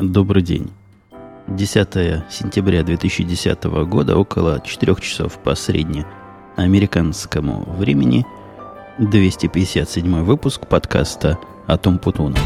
[0.00, 0.68] Добрый день.
[1.48, 8.24] 10 сентября 2010 года, около 4 часов по среднеамериканскому времени,
[8.98, 12.38] 257 выпуск подкаста о Том Путуна.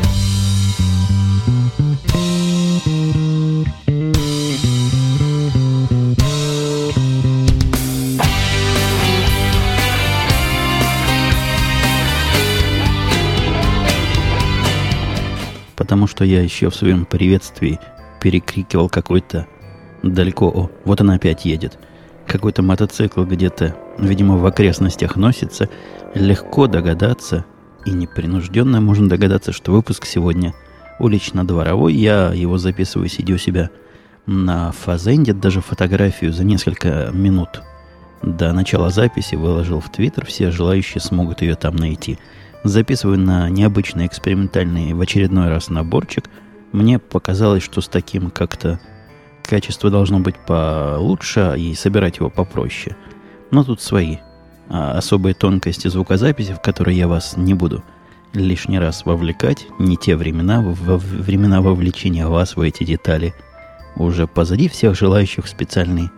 [16.05, 17.81] Потому что я еще в своем приветствии
[18.21, 19.47] перекрикивал какой-то
[20.03, 21.79] далеко, о, вот она опять едет.
[22.27, 25.71] Какой-то мотоцикл где-то, видимо, в окрестностях носится.
[26.13, 27.47] Легко догадаться,
[27.87, 30.53] и непринужденно можно догадаться, что выпуск сегодня
[30.99, 31.95] улично-дворовой.
[31.95, 33.71] Я его записываю, сидя у себя
[34.27, 37.63] на фазенде, даже фотографию за несколько минут
[38.21, 40.27] до начала записи выложил в Твиттер.
[40.27, 42.19] Все желающие смогут ее там найти.
[42.65, 46.29] Записываю на необычный экспериментальный в очередной раз наборчик–
[46.75, 48.81] мне показалось, что с таким как-то
[49.45, 52.97] качество должно быть получше и собирать его попроще.
[53.53, 54.17] Но тут свои
[54.69, 57.85] а особые тонкости звукозаписи, в которые я вас не буду
[58.33, 59.69] лишний раз вовлекать.
[59.79, 63.35] Не те времена, во времена вовлечения вас в эти детали.
[63.95, 66.11] Уже позади всех желающих специальный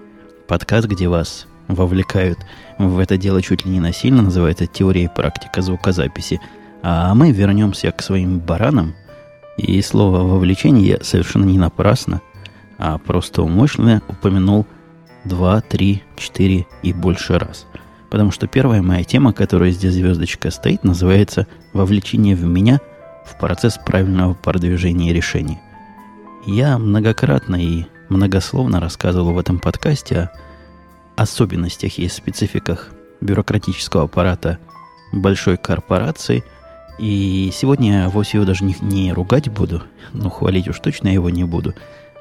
[0.49, 2.39] подкаст, где вас вовлекают
[2.79, 6.41] в это дело чуть ли не насильно, называется «Теория и практика звукозаписи».
[6.83, 8.95] А мы вернемся к своим баранам–
[9.57, 12.21] и слово «вовлечение» я совершенно не напрасно,
[12.79, 14.67] а просто умышленно упомянул
[15.25, 17.67] 2, 3, 4 и больше раз.
[18.11, 22.81] Потому что первая моя тема, которая здесь звездочка стоит, называется «Вовлечение в меня
[23.25, 25.59] в процесс правильного продвижения решений».
[26.45, 30.31] Я многократно и многословно рассказывал в этом подкасте о
[31.17, 34.59] особенностях и спецификах бюрократического аппарата
[35.13, 36.45] большой корпорации–
[36.99, 41.29] и сегодня я вовсе его даже не, не ругать буду, ну, хвалить уж точно его
[41.29, 41.75] не буду,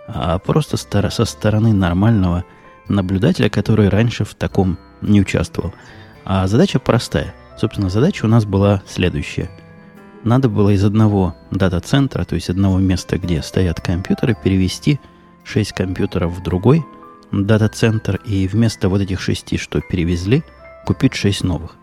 [0.07, 2.43] а просто стар, со стороны нормального
[2.89, 5.73] наблюдателя, который раньше в таком не участвовал.
[6.25, 7.33] А задача простая.
[7.57, 9.49] Собственно, задача у нас была следующая.
[10.23, 14.99] Надо было из одного дата-центра, то есть одного места, где стоят компьютеры, перевести
[15.45, 16.83] 6 компьютеров в другой
[17.43, 20.43] дата-центр, и вместо вот этих шести, что перевезли,
[20.85, 21.75] купить 6 новых.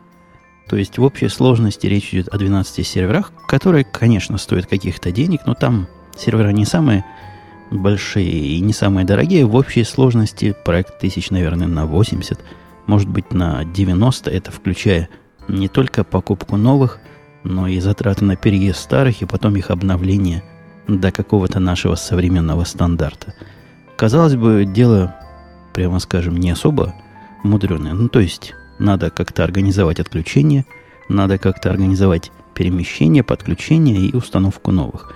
[0.68, 5.42] То есть в общей сложности речь идет о 12 серверах, которые, конечно, стоят каких-то денег,
[5.46, 7.04] но там сервера не самые
[7.70, 9.44] большие и не самые дорогие.
[9.44, 12.38] В общей сложности проект тысяч, наверное, на 80,
[12.86, 14.30] может быть, на 90.
[14.30, 15.08] Это включая
[15.48, 17.00] не только покупку новых,
[17.44, 20.42] но и затраты на переезд старых и потом их обновление
[20.86, 23.34] до какого-то нашего современного стандарта.
[23.96, 25.14] Казалось бы, дело,
[25.72, 26.94] прямо скажем, не особо
[27.42, 27.94] мудреное.
[27.94, 30.66] Ну, то есть надо как-то организовать отключение,
[31.08, 35.12] надо как-то организовать перемещение, подключение и установку новых.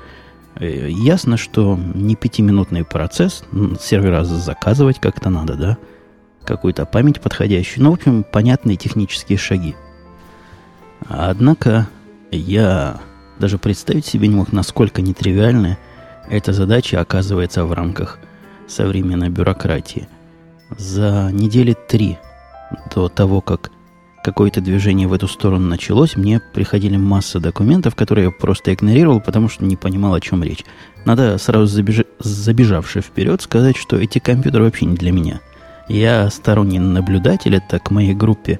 [0.58, 3.44] Э, ясно, что не пятиминутный процесс,
[3.80, 5.78] сервера заказывать как-то надо, да?
[6.44, 7.84] Какую-то память подходящую.
[7.84, 9.74] Ну, в общем, понятные технические шаги.
[11.08, 11.88] Однако
[12.30, 13.00] я
[13.38, 15.78] даже представить себе не мог, насколько нетривиальная
[16.28, 18.18] эта задача оказывается в рамках
[18.66, 20.08] современной бюрократии.
[20.70, 22.18] За недели три
[22.92, 23.70] до того, как
[24.24, 29.48] какое-то движение в эту сторону началось, мне приходили масса документов, которые я просто игнорировал, потому
[29.48, 30.64] что не понимал, о чем речь.
[31.04, 32.04] Надо сразу забеж...
[32.18, 35.40] забежавши вперед сказать, что эти компьютеры вообще не для меня.
[35.88, 38.58] Я сторонний наблюдатель, это к моей группе,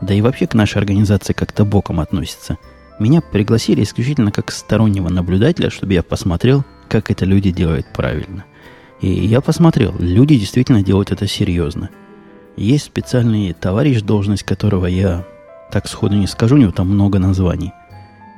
[0.00, 2.58] да и вообще к нашей организации как-то боком относится.
[3.00, 8.44] Меня пригласили исключительно как стороннего наблюдателя, чтобы я посмотрел, как это люди делают правильно.
[9.02, 11.90] И я посмотрел, люди действительно делают это серьезно–
[12.56, 15.24] есть специальный товарищ, должность которого я
[15.70, 17.72] так сходу не скажу, у него там много названий,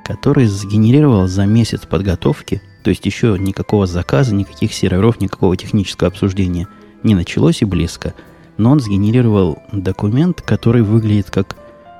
[0.04, 6.69] который сгенерировал за месяц подготовки, то есть еще никакого заказа, никаких серверов, никакого технического обсуждения
[7.02, 8.14] не началось и близко,
[8.56, 11.56] но он сгенерировал документ, который выглядит как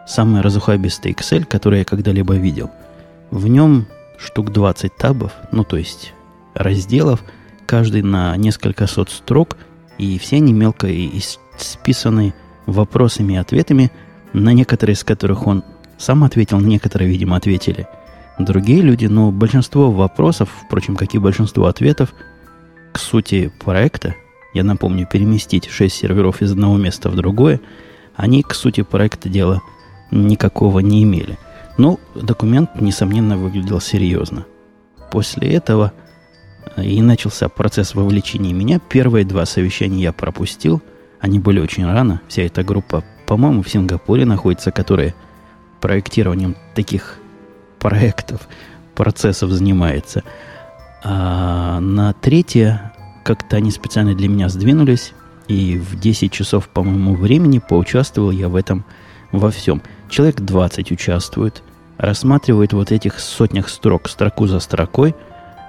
[0.07, 2.71] самый разухабистый Excel, который я когда-либо видел.
[3.33, 3.87] В нем
[4.19, 6.13] штук 20 табов, ну то есть
[6.55, 7.25] разделов,
[7.67, 9.57] каждый на несколько сот строк,
[9.99, 10.89] и все они мелко
[11.57, 12.35] списаны
[12.67, 13.93] вопросами и ответами,
[14.33, 15.65] на некоторые из которых он
[15.99, 17.87] сам ответил, на некоторые, видимо, ответили
[18.39, 22.15] другие люди, но большинство вопросов, впрочем, как и большинство ответов,
[22.93, 24.15] к сути проекта,
[24.53, 27.61] я напомню, переместить 6 серверов из одного места в другое,
[28.17, 29.63] они к сути проекта дела
[30.11, 31.39] никакого не имели.
[31.77, 34.47] Но документ, несомненно, выглядел серьезно.
[35.11, 35.93] После этого
[36.77, 38.79] и начался процесс вовлечения меня.
[38.79, 40.83] Первые два совещания я пропустил–
[41.25, 42.21] они были очень рано.
[42.29, 45.15] Вся эта группа, по-моему, в Сингапуре находится, которая
[45.81, 47.19] проектированием таких
[47.79, 48.47] проектов,
[48.95, 50.23] процессов занимается.
[51.03, 52.93] А на третье
[53.25, 55.15] как-то они специально для меня сдвинулись,
[55.49, 58.85] и в 10 часов, по моему времени, поучаствовал я в этом
[59.33, 59.81] во всем.
[60.11, 61.63] Человек 20 участвует,
[61.97, 65.15] рассматривает вот этих сотнях строк, строку за строкой,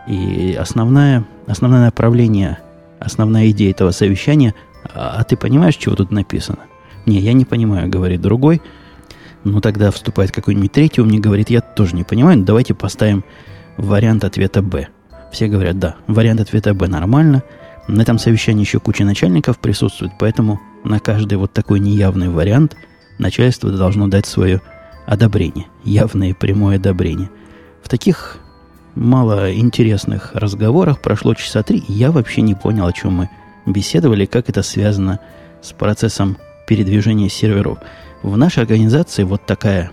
[0.08, 2.60] и основное, основное направление,
[3.00, 4.54] основная идея этого совещания,
[4.94, 6.60] а, а ты понимаешь, чего тут написано?
[7.06, 8.62] Не, я не понимаю, говорит другой.
[9.44, 13.24] Ну, тогда вступает какой-нибудь третий, он мне говорит, я тоже не понимаю, давайте поставим
[13.78, 14.88] вариант ответа «Б».
[15.32, 17.44] Все говорят, да, вариант ответа «Б» нормально.
[17.88, 22.76] На этом совещании еще куча начальников присутствует, поэтому на каждый вот такой неявный вариант
[23.20, 24.62] начальство должно дать свое
[25.06, 27.30] одобрение, явное и прямое одобрение.
[27.84, 28.40] В таких
[28.96, 33.30] мало интересных разговорах прошло часа три, и я вообще не понял, о чем мы
[33.66, 35.20] беседовали, как это связано
[35.62, 36.38] с процессом
[36.68, 37.80] передвижения серверов.
[38.24, 39.92] В нашей организации вот такая,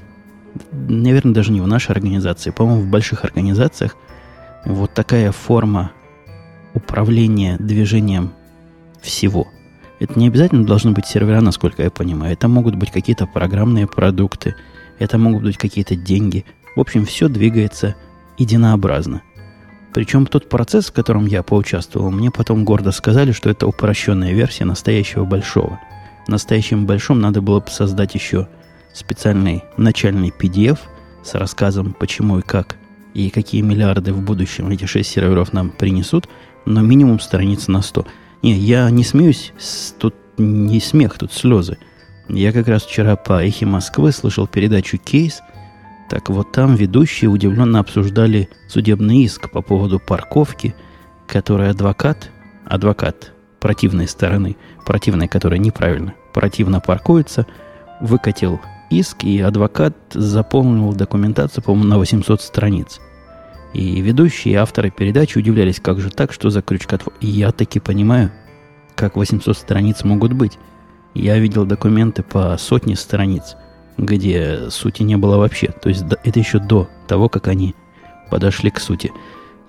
[0.72, 3.96] наверное, даже не в нашей организации, по-моему, в больших организациях
[4.64, 5.92] вот такая форма
[6.74, 8.32] управления движением
[9.00, 9.48] всего.
[10.00, 12.32] Это не обязательно должны быть сервера, насколько я понимаю.
[12.32, 14.54] Это могут быть какие-то программные продукты,
[14.98, 16.44] это могут быть какие-то деньги.
[16.76, 17.94] В общем, все двигается
[18.38, 19.22] единообразно.
[19.92, 24.64] Причем тот процесс, в котором я поучаствовал, мне потом гордо сказали, что это упрощенная версия
[24.64, 25.78] настоящего большого.
[26.26, 28.48] В настоящем большом надо было бы создать еще
[28.94, 30.78] специальный начальный PDF
[31.22, 32.76] с рассказом, почему и как,
[33.14, 36.28] и какие миллиарды в будущем эти шесть серверов нам принесут,
[36.64, 38.06] но минимум страниц на 100.
[38.42, 39.52] Не, я не смеюсь,
[39.98, 41.78] тут не смех, тут слезы.
[42.28, 45.42] Я как раз вчера по эхе Москвы слышал передачу «Кейс»,
[46.08, 50.74] так вот там ведущие удивленно обсуждали судебный иск по поводу парковки,
[51.26, 52.30] который адвокат,
[52.66, 57.46] адвокат противной стороны, противной, которая неправильно, противно паркуется,
[58.00, 58.60] выкатил
[58.90, 63.00] иск, и адвокат заполнил документацию, по-моему, на 800 страниц.
[63.72, 67.14] И ведущие и авторы передачи удивлялись, как же так, что за крючкотвор.
[67.20, 68.30] Я таки понимаю,
[68.94, 70.58] как 800 страниц могут быть.
[71.14, 73.56] Я видел документы по сотне страниц
[73.98, 75.68] где сути не было вообще.
[75.68, 77.74] То есть это еще до того, как они
[78.30, 79.12] подошли к сути.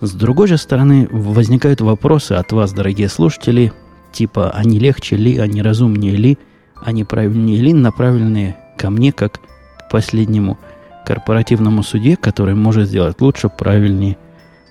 [0.02, 3.72] С другой же стороны, возникают вопросы от вас, дорогие слушатели,
[4.12, 6.38] типа, а не легче ли, а не разумнее ли,
[6.76, 10.58] а не правильнее ли, направленные ко мне, как к последнему
[11.06, 14.18] корпоративному суде, который может сделать лучше, правильнее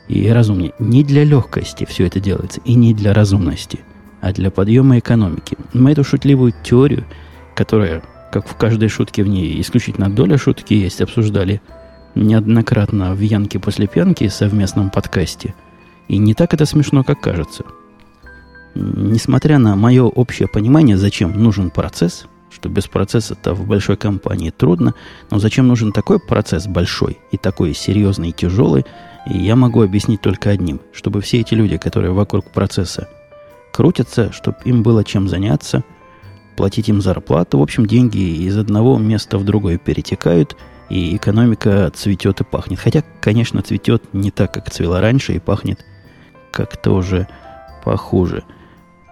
[0.08, 0.72] и разумнее.
[0.78, 3.80] Не для легкости все это делается, и не для разумности,
[4.20, 5.56] а для подъема экономики.
[5.72, 7.04] Мы эту шутливую теорию,
[7.54, 11.60] которая как в каждой шутке в ней исключительно доля шутки есть, обсуждали
[12.14, 15.54] неоднократно в Янке после пьянки совместном подкасте.
[16.08, 17.64] И не так это смешно, как кажется.
[18.74, 24.94] Несмотря на мое общее понимание, зачем нужен процесс, что без процесса-то в большой компании трудно,
[25.30, 28.86] но зачем нужен такой процесс большой и такой серьезный и тяжелый,
[29.26, 33.08] я могу объяснить только одним, чтобы все эти люди, которые вокруг процесса
[33.72, 35.84] крутятся, чтобы им было чем заняться–
[36.56, 37.58] платить им зарплату.
[37.58, 40.56] В общем, деньги из одного места в другое перетекают,
[40.90, 42.78] и экономика цветет и пахнет.
[42.78, 45.84] Хотя, конечно, цветет не так, как цвела раньше, и пахнет
[46.50, 47.26] как-то уже
[47.84, 48.44] похуже.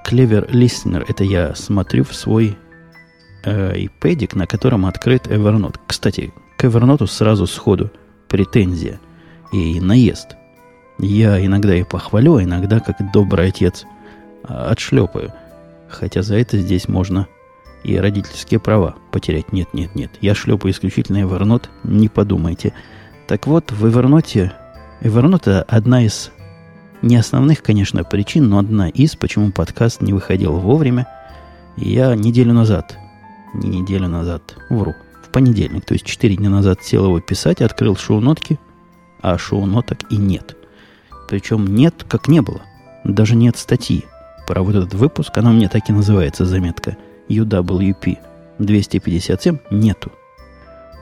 [0.07, 2.57] Clever Listener, это я смотрю в свой
[3.45, 5.79] э, iPad, на котором открыт Evernote.
[5.87, 7.91] Кстати, к Evernote сразу сходу
[8.29, 9.01] претензия
[9.53, 10.37] и наезд.
[10.99, 13.87] Я иногда и похвалю, а иногда, как добрый отец,
[14.43, 15.33] отшлепаю.
[15.91, 17.27] Хотя за это здесь можно
[17.83, 19.53] и родительские права потерять.
[19.53, 20.11] Нет, нет, нет.
[20.21, 22.73] Я шлепаю исключительно Evernote, не подумайте.
[23.27, 24.53] Так вот, в Evernote...
[25.03, 26.31] Evernote одна из
[27.01, 31.07] не основных, конечно, причин, но одна из, почему подкаст не выходил вовремя.
[31.77, 32.99] я неделю назад,
[33.55, 34.95] не неделю назад, вру,
[35.25, 38.59] в понедельник, то есть 4 дня назад сел его писать, открыл шоу-нотки,
[39.23, 40.57] а шоу-ноток и нет.
[41.29, 42.61] Причем нет, как не было.
[43.05, 44.05] Даже нет статьи
[44.51, 46.97] про вот этот выпуск, она у меня так и называется, заметка,
[47.29, 48.19] UWP
[48.59, 50.11] 257, нету.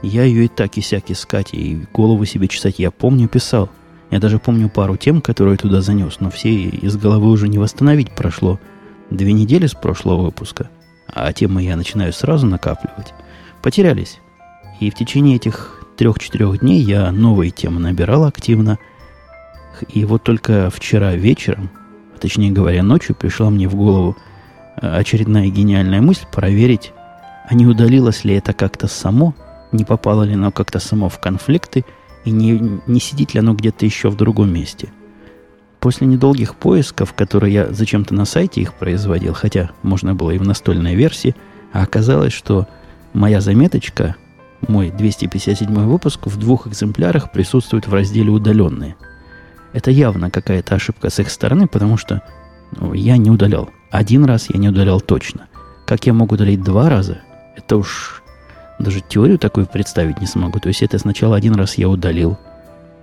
[0.02, 3.70] Я ее и так и сяк искать, и голову себе чесать, я помню, писал.
[4.10, 7.56] Я даже помню пару тем, которые я туда занес, но все из головы уже не
[7.56, 8.60] восстановить прошло.
[9.08, 10.68] Две недели с прошлого выпуска,
[11.06, 13.14] а темы я начинаю сразу накапливать.
[13.62, 14.20] Потерялись.
[14.78, 18.78] И в течение этих трех-четырех дней я новые темы набирал активно.
[19.88, 21.70] И вот только вчера вечером
[22.18, 24.16] точнее говоря, ночью пришла мне в голову
[24.80, 26.92] э, очередная гениальная мысль проверить,
[27.48, 29.34] а не удалилось ли это как-то само,
[29.72, 31.84] не попало ли оно как-то само в конфликты,
[32.24, 34.88] и не, не сидит ли оно где-то еще в другом месте.
[35.80, 40.42] После недолгих поисков, которые я зачем-то на сайте их производил, хотя можно было и в
[40.42, 41.36] настольной версии,
[41.72, 42.66] а оказалось, что
[43.12, 44.16] моя заметочка,
[44.66, 48.96] мой 257 выпуск в двух экземплярах присутствует в разделе «Удаленные».
[49.78, 52.20] Это явно какая-то ошибка с их стороны, потому что
[52.72, 53.70] ну, я не удалял.
[53.92, 55.46] Один раз я не удалял точно.
[55.86, 57.18] Как я могу удалить два раза,
[57.56, 58.24] это уж
[58.80, 60.58] даже теорию такую представить не смогу.
[60.58, 62.36] То есть это сначала один раз я удалил,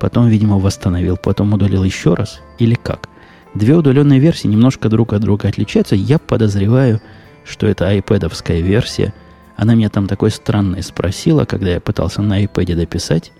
[0.02, 3.08] потом, видимо, восстановил, потом удалил еще раз, или как?
[3.54, 5.96] Две удаленные версии немножко друг от друга отличаются.
[5.96, 7.02] Я подозреваю,
[7.46, 9.14] что это айпэдовская версия.
[9.56, 13.32] Она меня там такой странной спросила, когда я пытался на iPad дописать,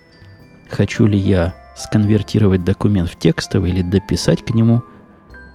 [0.70, 4.82] хочу ли я сконвертировать документ в текстовый или дописать к нему.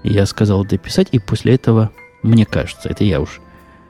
[0.04, 1.92] Я сказал дописать, и после этого,
[2.24, 3.42] мне кажется, это я уж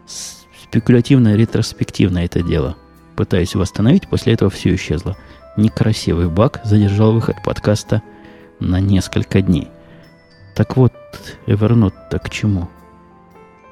[0.05, 2.77] спекулятивно, ретроспективно это дело
[3.21, 5.15] пытаюсь восстановить, после этого все исчезло.
[5.55, 8.01] Некрасивый баг задержал выход подкаста
[8.59, 9.67] на несколько дней.
[10.55, 10.93] Так вот,
[11.45, 12.67] Evernote-то к чему?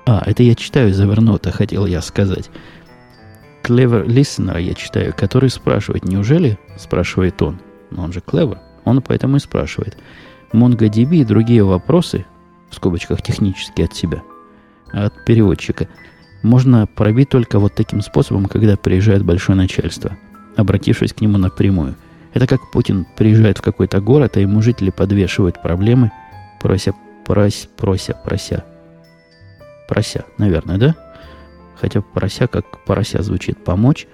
[0.05, 2.51] А, это я читаю из Evernote, хотел я сказать.
[3.63, 7.59] Clever Listener я читаю, который спрашивает, неужели, спрашивает он,
[7.91, 9.97] но он же clever, он поэтому и спрашивает,
[10.53, 12.25] MongoDB и другие вопросы,
[12.69, 14.23] в скобочках технические от себя,
[14.91, 15.87] от переводчика–
[16.41, 20.17] можно пробить только вот таким способом, когда приезжает большое начальство,
[20.55, 21.95] обратившись к нему напрямую.
[22.33, 26.11] Это как Путин приезжает в какой-то город, а ему жители подвешивают проблемы,
[26.61, 26.93] прося,
[27.25, 28.63] прося, прося, прося.
[29.87, 30.95] Прося, наверное, да?
[31.75, 34.07] Хотя прося, как порося звучит, помочь,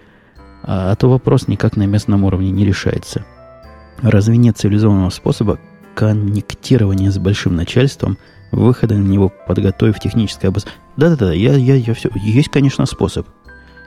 [0.64, 3.26] а, а то вопрос никак на местном уровне не решается.
[4.02, 5.60] Разве нет цивилизованного способа
[5.96, 8.18] коннектирования с большим начальством–
[8.56, 10.82] выхода на него, подготовив техническое обоснование.
[10.98, 12.10] Да-да-да, я, я, я все.
[12.16, 13.28] Есть, конечно, способ.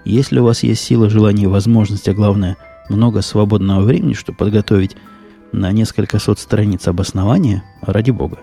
[0.04, 2.56] Если у вас есть сила, желание и возможность, а главное,
[2.88, 4.96] много свободного времени, чтобы подготовить
[5.52, 8.38] на несколько сот страниц обоснования, ради бога.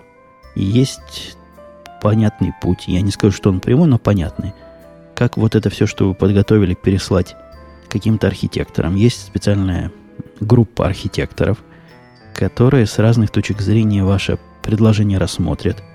[0.54, 1.36] Есть
[2.02, 2.84] понятный путь.
[2.86, 4.54] Я не скажу, что он прямой, но понятный.
[5.14, 7.36] Как вот это все, что вы подготовили, переслать
[7.88, 8.96] каким-то архитекторам.
[8.96, 9.90] Есть специальная
[10.40, 11.58] группа архитекторов,
[12.34, 15.82] которые с разных точек зрения ваше предложение рассмотрят–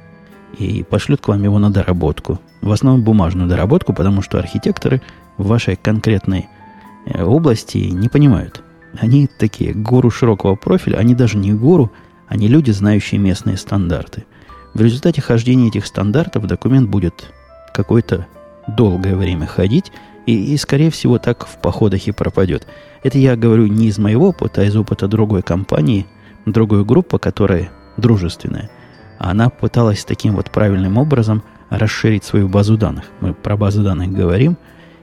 [0.57, 2.39] и пошлют к вам его на доработку.
[2.61, 5.01] В основном бумажную доработку, потому что архитекторы
[5.37, 6.47] в вашей конкретной
[7.05, 8.61] э, области не понимают.
[8.99, 11.91] Они такие гуру широкого профиля, они даже не гуру,
[12.27, 14.25] они люди, знающие местные стандарты.
[14.73, 17.31] В результате хождения этих стандартов документ будет
[17.73, 18.27] какое-то
[18.67, 19.91] долгое время ходить,
[20.25, 22.67] и, и, скорее всего, так в походах и пропадет.
[23.03, 26.05] Это я говорю не из моего опыта, а из опыта другой компании,
[26.45, 28.69] другой группы, которая дружественная–
[29.23, 33.05] она пыталась таким вот правильным образом расширить свою базу данных.
[33.19, 34.57] Мы про базу данных говорим,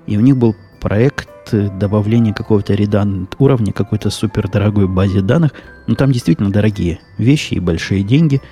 [0.06, 5.52] и у них был проект добавления какого-то реданд уровня, какой-то супердорогой базе данных.
[5.86, 8.42] Но там действительно дорогие вещи и большие деньги.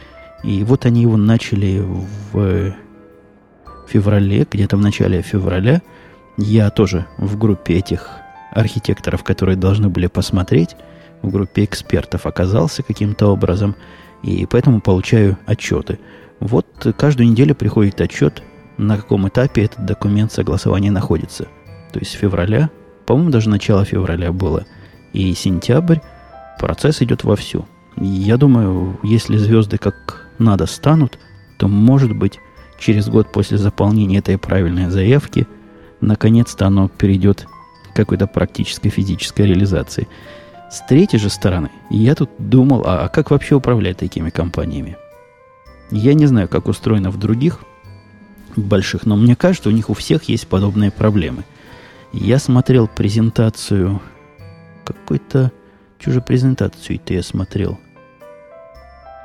[0.44, 1.84] И вот они его начали
[2.32, 2.72] в
[3.88, 5.82] феврале, где-то в начале февраля.
[6.36, 8.08] Я тоже в группе этих
[8.56, 10.76] архитекторов, которые должны были посмотреть,
[11.22, 13.74] в группе экспертов оказался каким-то образом–
[14.22, 15.98] и поэтому получаю отчеты.
[16.40, 16.66] Вот
[16.98, 18.42] каждую неделю приходит отчет,
[18.76, 21.46] на каком этапе этот документ согласования находится.
[21.92, 22.70] То есть февраля,
[23.06, 24.66] по-моему, даже начало февраля было,
[25.12, 25.98] и сентябрь,
[26.58, 27.66] процесс идет вовсю.
[27.96, 31.18] Я думаю, если звезды как надо станут,
[31.58, 32.38] то, может быть,
[32.78, 35.46] через год после заполнения этой правильной заявки,
[36.02, 37.46] наконец-то оно перейдет
[37.96, 40.06] какой-то практической физической реализации.
[40.70, 44.96] С третьей же стороны, я тут думал, а, а как вообще управлять такими компаниями?
[45.90, 47.60] Я не знаю, как устроено в других
[48.56, 51.44] больших, но мне кажется, у них у всех есть подобные проблемы.
[52.12, 54.00] Я смотрел презентацию
[54.84, 55.52] какой-то...
[55.98, 57.78] Чужую презентацию это я смотрел.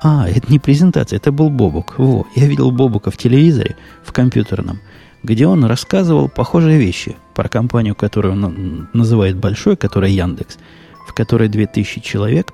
[0.01, 1.95] А, это не презентация, это был Бобук.
[1.97, 4.79] Во, я видел Бобука в телевизоре, в компьютерном,
[5.23, 10.57] где он рассказывал похожие вещи про компанию, которую он называет большой, которая Яндекс–
[11.11, 12.53] в которой 2000 человек,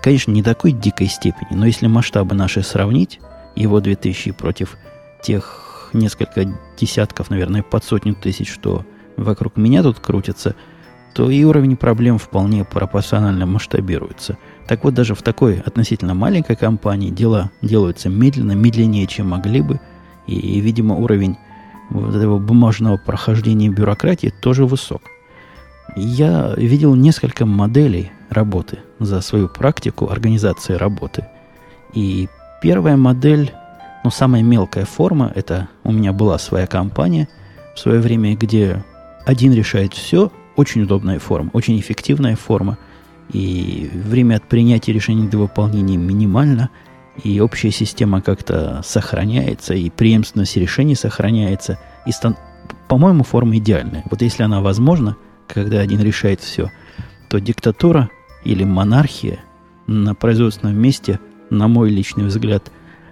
[0.00, 3.20] конечно, не такой дикой степени, но если масштабы наши сравнить,
[3.56, 4.76] его 2000 против
[5.22, 6.46] тех несколько
[6.78, 8.84] десятков, наверное, под сотню тысяч, что
[9.16, 10.54] вокруг меня тут крутятся,
[11.14, 14.38] то и уровень проблем вполне пропорционально масштабируется.
[14.68, 19.80] Так вот, даже в такой относительно маленькой компании дела делаются медленно, медленнее, чем могли бы,
[20.28, 21.36] и, видимо, уровень
[21.90, 25.02] вот этого бумажного прохождения бюрократии тоже высок.
[25.96, 31.26] Я видел несколько моделей работы за свою практику организации работы.
[31.94, 32.28] И
[32.62, 33.52] первая модель,
[34.04, 37.28] ну, самая мелкая форма, это у меня была своя компания
[37.74, 38.84] в свое время, где
[39.26, 42.78] один решает все, очень удобная форма, очень эффективная форма,
[43.32, 46.70] и время от принятия решений до выполнения минимально,
[47.22, 52.36] и общая система как-то сохраняется, и преемственность решений сохраняется, и, стан...
[52.88, 54.04] по-моему, форма идеальная.
[54.10, 55.16] Вот если она возможна–
[55.52, 56.70] когда один решает все,
[57.28, 58.08] то диктатура
[58.44, 59.40] или монархия
[59.86, 61.18] на производственном месте
[61.50, 62.70] на мой личный взгляд,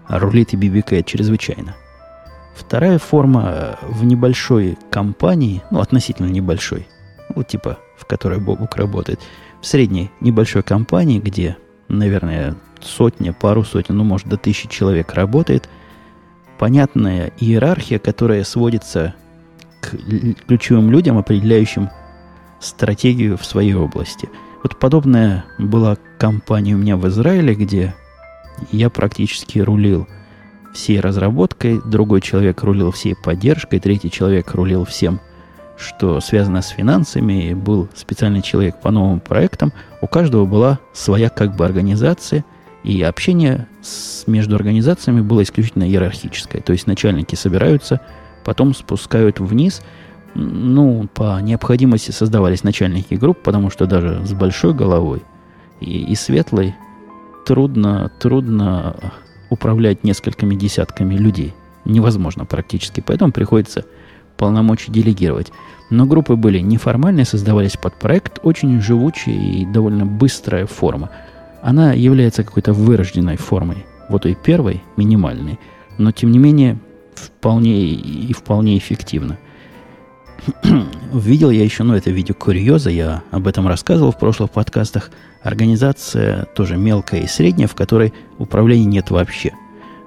[0.09, 1.75] рулит и BBK чрезвычайно.
[2.55, 6.87] Вторая форма э, в небольшой компании, ну, относительно небольшой,
[7.35, 9.21] ну, типа, в которой Бобук работает,
[9.61, 11.57] в средней небольшой компании, где,
[11.89, 15.69] наверное, сотня, пару сотен, ну, может, до тысячи человек работает,
[16.59, 19.15] понятная иерархия, которая сводится
[19.81, 19.97] к
[20.47, 21.91] ключевым людям, определяющим
[22.61, 24.29] стратегию в своей области.
[24.63, 27.95] Вот подобная была компания у меня в Израиле, где
[28.73, 30.09] я практически рулил
[30.75, 35.21] всей разработкой, другой человек рулил всей поддержкой, третий человек рулил всем,
[35.77, 39.73] что связано с финансами, был специальный человек по новым проектам.
[40.03, 42.45] У каждого была своя как бы организация,
[42.85, 46.63] и общение с, между организациями было исключительно иерархическое.
[46.63, 48.01] То есть начальники собираются,
[48.45, 49.83] потом спускают вниз–
[50.35, 55.23] ну, по необходимости создавались начальники групп, потому что даже с большой головой
[55.81, 56.75] и, и светлой
[57.47, 58.97] трудно, трудно
[59.51, 61.55] управлять несколькими десятками людей.
[61.85, 63.85] Невозможно практически, поэтому приходится
[64.37, 65.51] полномочия делегировать.
[65.91, 71.11] Но группы были неформальные, создавались под проект, очень живучие и довольно быстрая форма.
[71.63, 75.59] Она является какой-то вырожденной формой, вот той первой, минимальной,
[75.99, 76.79] но тем не менее
[77.15, 79.39] вполне и вполне эффективно–
[81.13, 85.11] Видел я еще, ну, это видео курьеза, я об этом рассказывал в прошлых подкастах.
[85.43, 89.53] Организация тоже мелкая и средняя, в которой управления нет вообще.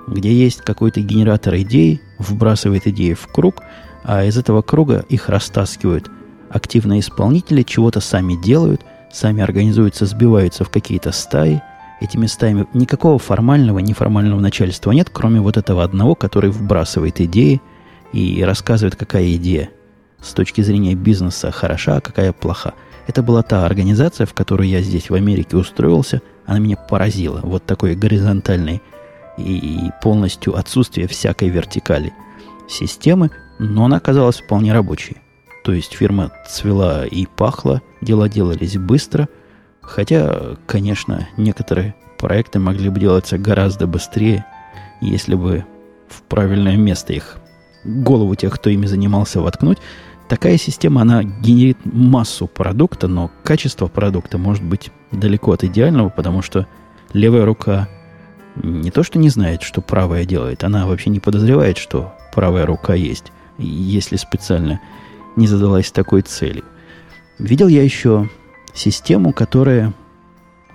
[0.08, 3.63] Где есть какой-то генератор идей, вбрасывает идеи в круг,
[4.03, 6.12] а из этого круга их растаскивают
[6.50, 8.81] активные исполнители, чего-то сами делают,
[9.13, 11.62] сами организуются, сбиваются в какие-то стаи.
[12.00, 17.62] Этими стаями никакого формального, неформального начальства нет, кроме вот этого одного, который вбрасывает идеи
[18.12, 19.70] и рассказывает, какая идея
[20.22, 22.74] с точки зрения бизнеса хороша, а какая плоха.
[23.08, 26.22] Это была та организация, в которую я здесь в Америке устроился.
[26.46, 27.39] Она меня поразила.
[27.44, 28.82] Вот такой горизонтальной
[29.38, 32.13] и полностью отсутствие всякой вертикали
[32.68, 35.17] системы, но она оказалась вполне рабочей.
[35.63, 39.30] То есть фирма цвела и пахла, дела делались быстро,
[39.82, 44.45] хотя, конечно, некоторые проекты могли бы делаться гораздо быстрее,
[45.02, 45.65] если бы
[46.08, 47.38] в правильное место их,
[47.84, 49.78] голову тех, кто ими занимался, воткнуть.
[50.28, 56.41] Такая система, она генерит массу продукта, но качество продукта может быть далеко от идеального, потому
[56.41, 56.67] что
[57.13, 57.88] левая рука
[58.56, 62.93] не то что не знает, что правая делает, она вообще не подозревает, что правая рука
[62.93, 64.80] есть, если специально
[65.36, 66.63] не задалась такой целью.
[67.39, 68.30] Видел я еще
[68.74, 69.94] систему, которая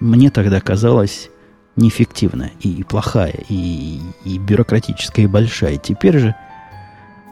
[0.00, 1.30] мне тогда казалась
[1.76, 5.76] неэффективная и плохая, и, и бюрократическая, и большая.
[5.76, 6.34] Теперь же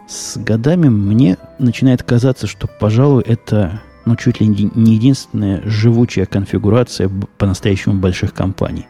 [0.06, 7.10] с годами мне начинает казаться, что, пожалуй, это ну, чуть ли не единственная живучая конфигурация
[7.38, 8.86] по-настоящему больших компаний.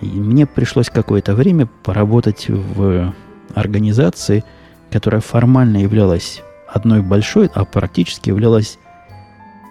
[0.00, 3.14] И мне пришлось какое-то время поработать в
[3.54, 4.44] организации,
[4.90, 8.78] которая формально являлась одной большой, а практически являлась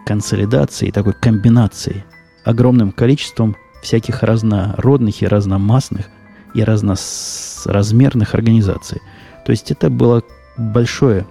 [0.06, 2.04] консолидацией, такой комбинацией,
[2.44, 6.08] огромным количеством всяких разнородных и разномастных
[6.54, 9.02] и разноразмерных организаций–
[9.50, 10.22] то есть это было
[10.58, 11.26] большое,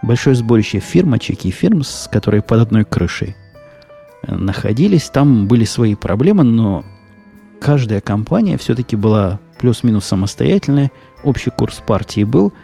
[0.00, 3.36] большое сборище фирмочек и фирм, с которые под одной крышей
[4.26, 5.10] находились.
[5.10, 6.86] Там были свои проблемы, но
[7.60, 10.90] каждая компания все-таки была плюс-минус самостоятельная.
[11.22, 12.54] Общий курс партии был,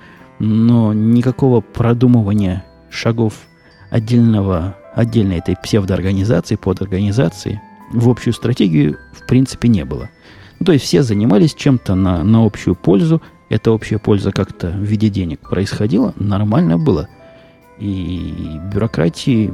[0.44, 3.34] но никакого продумывания шагов
[3.90, 7.60] отдельного, отдельной этой псевдоорганизации, подорганизации
[7.92, 10.10] в общую стратегию в принципе не было.
[10.64, 15.08] то есть все занимались чем-то на, на общую пользу, эта общая польза как-то в виде
[15.08, 17.08] денег происходила, нормально было.
[17.78, 19.52] И бюрократии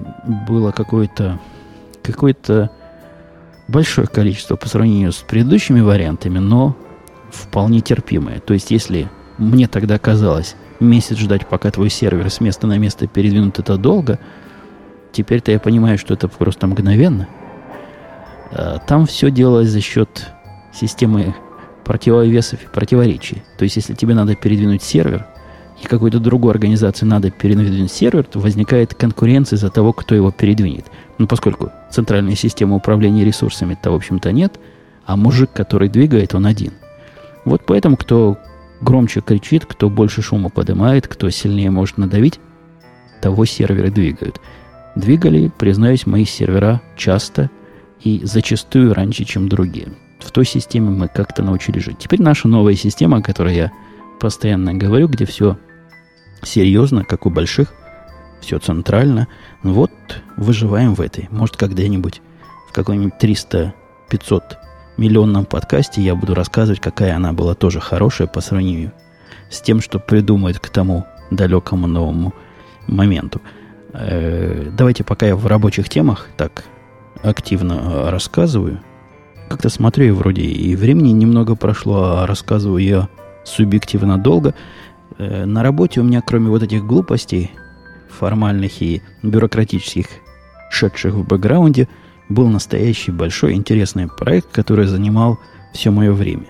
[0.49, 1.41] было какое-то
[2.03, 2.71] какое-то
[3.69, 6.77] большое количество по сравнению с предыдущими вариантами, но
[7.31, 8.41] вполне терпимое.
[8.41, 13.07] То есть, если мне тогда казалось, месяц ждать, пока твой сервер с места на место
[13.07, 14.19] передвинут, это долго,
[15.13, 17.29] теперь-то я понимаю, что это просто мгновенно.
[18.53, 20.29] А там все делалось за счет
[20.73, 21.35] системы
[21.85, 23.43] противовесов и противоречий.
[23.59, 25.27] То есть, если тебе надо передвинуть сервер,
[25.83, 30.87] и какой-то другой организации надо передвинуть сервер, то возникает конкуренция за того, кто его передвинет.
[31.19, 34.61] Ну, поскольку центральной системы управления ресурсами-то, в общем-то, нет,
[35.07, 36.73] а мужик, который двигает, он один.
[37.45, 38.37] Вот поэтому, кто
[38.81, 42.41] громче кричит, кто больше шума поднимает, кто сильнее может надавить,
[43.21, 44.41] того серверы двигают.
[44.97, 47.51] Двигали, признаюсь, мои сервера часто
[48.03, 49.89] и зачастую раньше, чем другие
[50.23, 51.99] в той системе мы как-то научились жить.
[51.99, 53.73] Теперь наша новая система, о которой я
[54.21, 55.59] постоянно говорю, где все
[56.43, 57.73] серьезно, как у больших,
[58.41, 59.29] все центрально.
[59.63, 59.91] Ну вот
[60.37, 61.29] выживаем в этой.
[61.31, 62.21] Может, когда-нибудь
[62.69, 63.73] в какой-нибудь 300-500
[65.01, 68.93] миллионном подкасте я буду рассказывать, какая она была тоже хорошая по сравнению
[69.49, 72.35] с тем, что придумает к тому далекому новому
[72.87, 73.41] моменту.
[73.93, 76.65] Э, давайте пока я в рабочих темах так
[77.23, 78.81] активно рассказываю.
[79.49, 83.09] Как-то смотрю, и вроде и времени немного прошло, а рассказываю я
[83.45, 84.55] субъективно долго.
[85.19, 87.51] Э, на работе у меня, кроме вот этих глупостей,
[88.11, 90.07] формальных и бюрократических,
[90.71, 91.89] шедших в бэкграунде,
[92.31, 95.39] был настоящий большой интересный проект, который занимал
[95.75, 96.47] все мое время.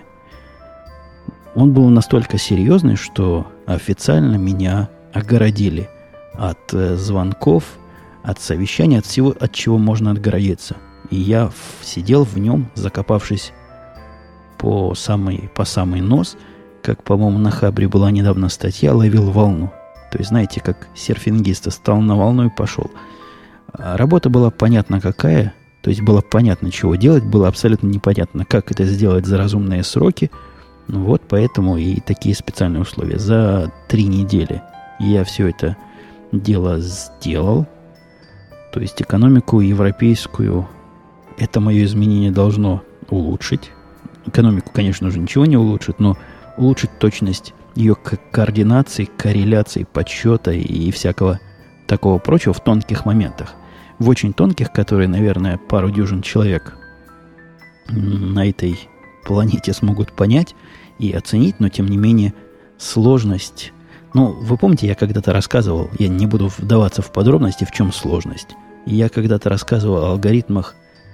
[1.53, 5.89] Он был настолько серьезный, что официально меня огородили
[6.33, 7.65] от э, звонков,
[8.23, 10.77] от совещаний, от всего, от чего можно отгородиться.
[11.09, 13.51] И я сидел в нем, закопавшись
[14.57, 16.37] по самый, по самый нос,
[16.83, 19.73] как, по-моему, на Хабре была недавно статья, ловил волну.
[20.11, 22.91] То есть, знаете, как серфингист стал на волну и пошел.
[23.73, 28.85] Работа была понятна какая, то есть было понятно, чего делать, было абсолютно непонятно, как это
[28.85, 30.29] сделать за разумные сроки.
[30.87, 33.17] Ну вот поэтому и такие специальные условия.
[33.17, 34.61] За три недели
[34.99, 35.77] я все это
[36.31, 37.65] дело сделал.
[38.73, 40.67] То есть экономику европейскую
[41.37, 43.71] это мое изменение должно улучшить.
[44.27, 46.15] Экономику, конечно же, ничего не улучшит, но
[46.57, 51.39] улучшить точность ее координации, корреляции, подсчета и всякого
[51.87, 53.55] такого прочего в тонких моментах
[54.01, 56.75] в очень тонких, которые, наверное, пару дюжин человек
[57.87, 58.79] на этой
[59.23, 60.55] планете смогут понять
[60.97, 62.33] и оценить, но тем не менее
[62.79, 63.73] сложность.
[64.15, 68.49] Ну, вы помните, я когда-то рассказывал, я не буду вдаваться в подробности, в чем сложность.
[68.87, 70.73] Я когда-то рассказывал о алгоритмах,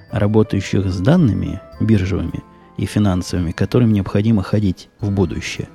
[0.10, 2.42] работающих с данными биржевыми
[2.78, 5.68] и финансовыми, которым необходимо ходить в будущее.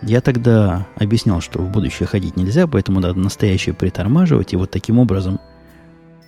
[0.00, 5.00] Я тогда объяснял, что в будущее ходить нельзя, поэтому надо настоящее притормаживать, и вот таким
[5.00, 5.40] образом–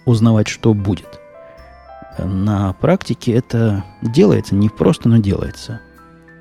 [0.09, 1.21] узнавать, что будет.
[2.19, 5.81] На практике это делается, не просто, но делается.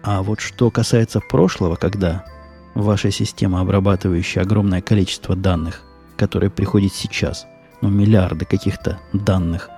[0.03, 2.23] А вот что касается прошлого, когда
[2.73, 5.83] ваша система, обрабатывающая огромное количество данных,
[6.15, 7.45] которые приходят сейчас,
[7.81, 9.69] ну, миллиарды каких-то данных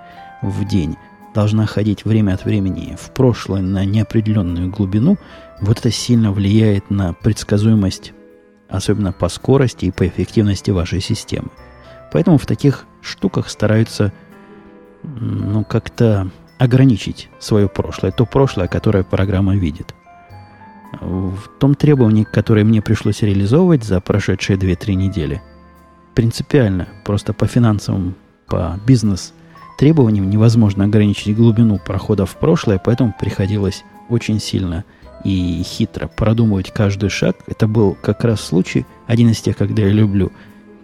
[0.41, 0.95] в день,
[1.33, 5.17] должна ходить время от времени в прошлое на неопределенную глубину,
[5.61, 8.13] вот это сильно влияет на предсказуемость,
[8.69, 11.49] особенно по скорости и по эффективности вашей системы.
[12.11, 14.11] Поэтому в таких штуках стараются
[15.03, 19.95] ну, как-то ограничить свое прошлое, то прошлое, которое программа видит.
[20.99, 25.41] В том требовании, которое мне пришлось реализовывать за прошедшие 2-3 недели,
[26.15, 28.15] принципиально, просто по финансовым,
[28.47, 29.33] по бизнес
[29.77, 34.83] требованиям невозможно ограничить глубину прохода в прошлое, поэтому приходилось очень сильно
[35.23, 37.37] и хитро продумывать каждый шаг.
[37.47, 40.31] Это был как раз случай, один из тех, когда я люблю,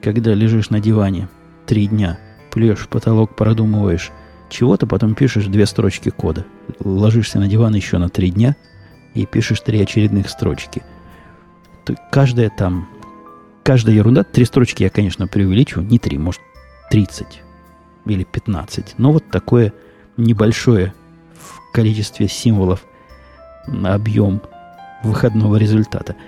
[0.01, 1.27] когда лежишь на диване
[1.65, 2.19] три дня–
[2.55, 4.11] плюешь в потолок, продумываешь
[4.49, 6.45] чего-то, потом пишешь две строчки кода.
[6.79, 8.55] Ложишься на диван еще на три дня
[9.13, 10.81] и пишешь три очередных строчки.
[11.83, 12.87] То каждая там,
[13.61, 16.41] каждая ерунда, три строчки я, конечно, преувеличиваю, не три, может,
[16.91, 17.41] 30
[18.05, 18.95] или 15.
[18.97, 19.73] Но вот такое
[20.15, 20.93] небольшое
[21.37, 22.85] в количестве символов
[23.67, 24.41] объем
[25.03, 26.15] выходного результата–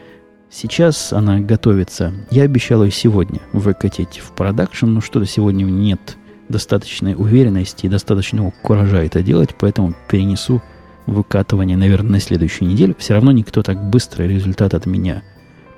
[0.60, 2.16] Сейчас она готовится.
[2.32, 6.18] Я обещал ее сегодня выкатить в продакшн, но что-то сегодня нет
[6.50, 10.64] достаточной уверенности и достаточного куража это делать, поэтому перенесу
[11.06, 12.96] выкатывание, наверное, на следующую неделю.
[12.98, 15.22] Все равно никто так быстро результат от меня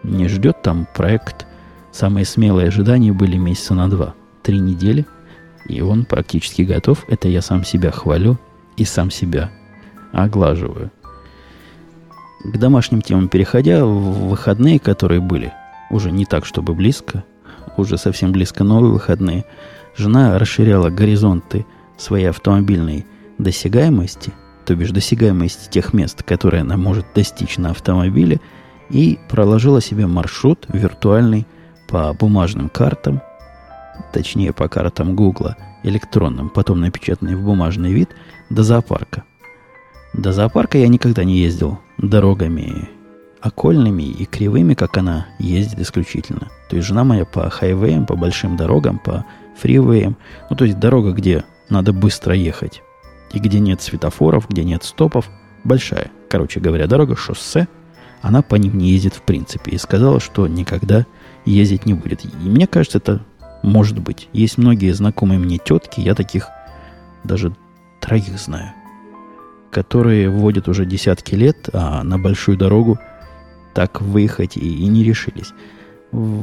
[0.03, 0.61] не ждет.
[0.61, 1.45] Там проект,
[1.91, 4.15] самые смелые ожидания были месяца на два.
[4.43, 5.05] Три недели,
[5.67, 7.03] и он практически готов.
[7.09, 8.39] Это я сам себя хвалю
[8.77, 9.51] и сам себя
[10.13, 10.89] оглаживаю.
[12.43, 15.53] К домашним темам переходя, в выходные, которые были,
[15.89, 17.25] уже не так, чтобы близко,
[17.75, 19.43] уже совсем близко новые выходные,
[19.97, 21.65] жена расширяла горизонты
[21.97, 23.05] своей автомобильной
[23.39, 24.31] досягаемости,
[24.65, 28.39] то бишь досягаемости тех мест, которые она может достичь на автомобиле,
[28.89, 31.45] и проложила себе маршрут виртуальный
[31.89, 33.21] по бумажным картам,
[34.13, 38.09] точнее по картам Гугла, электронным, потом напечатанный в бумажный вид,
[38.49, 39.25] до зоопарка.
[40.13, 42.89] До зоопарка я никогда не ездил дорогами
[43.41, 46.49] окольными и кривыми, как она ездит исключительно.
[46.69, 49.25] То есть жена моя по хайвеям, по большим дорогам, по
[49.57, 50.17] фривеям.
[50.49, 52.81] Ну, то есть дорога, где надо быстро ехать.
[53.31, 55.29] И где нет светофоров, где нет стопов.
[55.63, 57.67] Большая, короче говоря, дорога, шоссе.
[58.21, 59.71] Она по ним не ездит в принципе.
[59.71, 61.05] И сказала, что никогда
[61.45, 62.25] ездить не будет.
[62.25, 63.21] И мне кажется, это
[63.63, 64.27] может быть.
[64.33, 66.47] Есть многие знакомые мне тетки, я таких
[67.23, 67.53] даже
[68.01, 68.73] троих знаю
[69.71, 72.99] которые вводят уже десятки лет, а на большую дорогу
[73.73, 75.53] так выехать и, и не решились.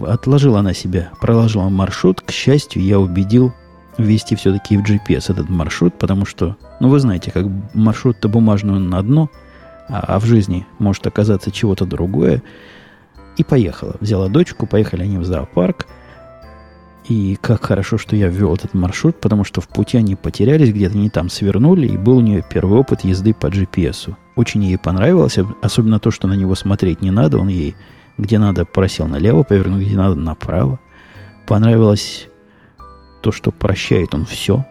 [0.07, 2.21] Отложила она себя, проложила маршрут.
[2.21, 3.53] К счастью, я убедил
[3.99, 8.99] ввести все-таки в GPS этот маршрут, потому что, ну, вы знаете, как маршрут-то бумажный на
[8.99, 9.31] одно,
[9.89, 12.43] а, а в жизни может оказаться чего-то другое.
[13.37, 13.97] И поехала.
[14.01, 15.87] Взяла дочку, поехали они в зоопарк.
[17.09, 20.99] И как хорошо, что я ввел этот маршрут, потому что в пути они потерялись, где-то
[20.99, 24.15] не там свернули, и был у нее первый опыт езды по GPS.
[24.35, 27.77] Очень ей понравилось, особенно то, что на него смотреть не надо, он ей
[28.19, 30.81] где надо просел налево, повернул, где надо направо.
[31.47, 32.29] Понравилось
[33.23, 34.65] то, что прощает он все.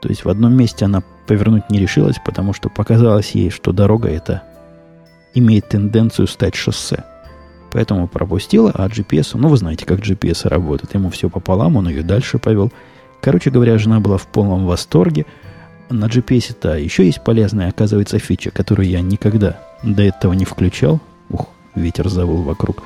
[0.00, 4.08] То есть в одном месте она повернуть не решилась, потому что показалось ей, что дорога
[4.08, 4.42] эта
[5.34, 7.04] имеет тенденцию стать шоссе.
[7.72, 10.94] Поэтому пропустила, а GPS, ну вы знаете, как GPS работает.
[10.94, 12.72] Ему все пополам, он ее дальше повел.
[13.20, 15.26] Короче говоря, жена была в полном восторге.
[15.88, 21.00] На GPS-то еще есть полезная, оказывается, фича, которую я никогда до этого не включал.
[21.28, 22.82] Ух, ветер завыл вокруг.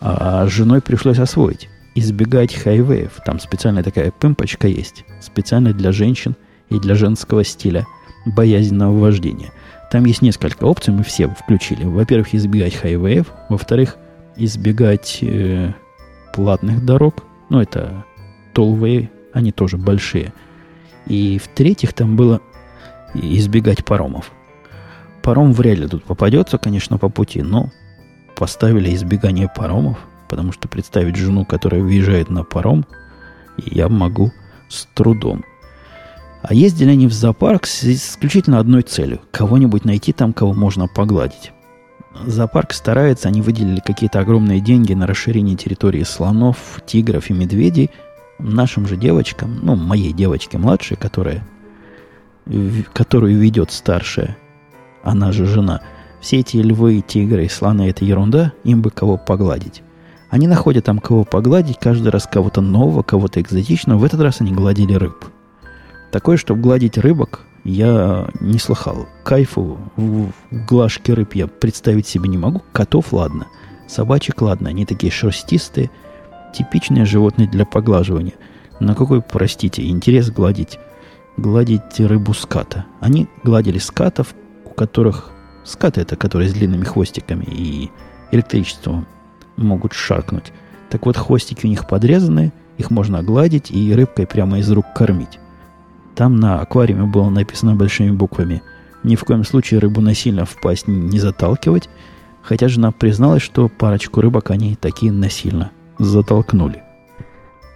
[0.00, 1.68] А с женой пришлось освоить.
[1.94, 3.12] Избегать хайвеев.
[3.24, 5.04] Там специальная такая пымпочка есть.
[5.20, 6.36] Специально для женщин
[6.68, 7.86] и для женского стиля
[8.26, 9.52] боязненного вождения.
[9.90, 11.84] Там есть несколько опций, мы все включили.
[11.84, 13.26] Во-первых, избегать хайвеев.
[13.48, 13.96] Во-вторых,
[14.36, 15.72] избегать э,
[16.34, 17.24] платных дорог.
[17.48, 18.04] Ну, это
[18.52, 20.32] толвые, они тоже большие.
[21.06, 22.40] И в-третьих, там было
[23.14, 24.30] избегать паромов.
[25.22, 27.70] Паром вряд ли тут попадется, конечно, по пути, но
[28.36, 32.86] поставили избегание паромов, потому что представить жену, которая въезжает на паром,
[33.56, 34.32] я могу
[34.68, 35.44] с трудом.
[36.42, 41.52] А ездили они в зоопарк с исключительно одной целью– кого-нибудь найти там, кого можно погладить.
[42.24, 47.90] Зоопарк старается, они выделили какие-то огромные деньги на расширение территории слонов, тигров и медведей.
[48.38, 51.46] Нашим же девочкам, ну, моей девочке младшей, которая,
[52.92, 54.36] которую ведет старшая,
[55.02, 55.80] она же жена,
[56.20, 59.82] все эти львы, тигры и слоны– это ерунда, им бы кого погладить.
[60.28, 63.98] Они находят там кого погладить, каждый раз кого-то нового, кого-то экзотичного.
[63.98, 65.24] В этот раз они гладили рыб.
[66.10, 69.08] Такое, чтобы гладить рыбок, я не слыхал.
[69.24, 72.62] Кайфу в глажке рыб я представить себе не могу.
[72.72, 73.48] Котов, ладно.
[73.88, 74.68] Собачек, ладно.
[74.68, 75.90] Они такие шерстистые.
[76.54, 78.34] Типичные животные для поглаживания.
[78.78, 80.78] На какой, простите, интерес гладить?
[81.36, 82.86] Гладить рыбу ската.
[83.00, 85.30] Они гладили скатов, у которых...
[85.64, 87.90] Скаты это, которые с длинными хвостиками и
[88.30, 89.08] электричеством
[89.56, 90.52] могут шаркнуть.
[90.90, 95.40] Так вот, хвостики у них подрезаны, их можно гладить и рыбкой прямо из рук кормить.
[96.16, 98.62] Там на аквариуме было написано большими буквами
[99.02, 101.88] «Ни в коем случае рыбу насильно в пасть не заталкивать»,
[102.42, 106.82] хотя жена призналась, что парочку рыбок они такие насильно затолкнули.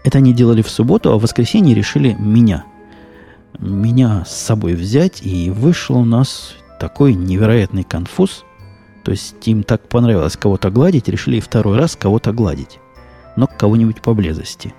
[0.04, 2.64] Это они делали в субботу, а в воскресенье решили меня.
[3.58, 8.44] Меня с собой взять, и вышел у нас такой невероятный конфуз.
[9.04, 12.78] То есть им так понравилось кого-то гладить, решили второй раз кого-то гладить.
[13.36, 14.74] Но кого-нибудь поблизости.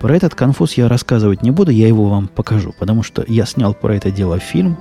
[0.00, 3.74] Про этот конфуз я рассказывать не буду, я его вам покажу, потому что я снял
[3.74, 4.78] про это дело фильм,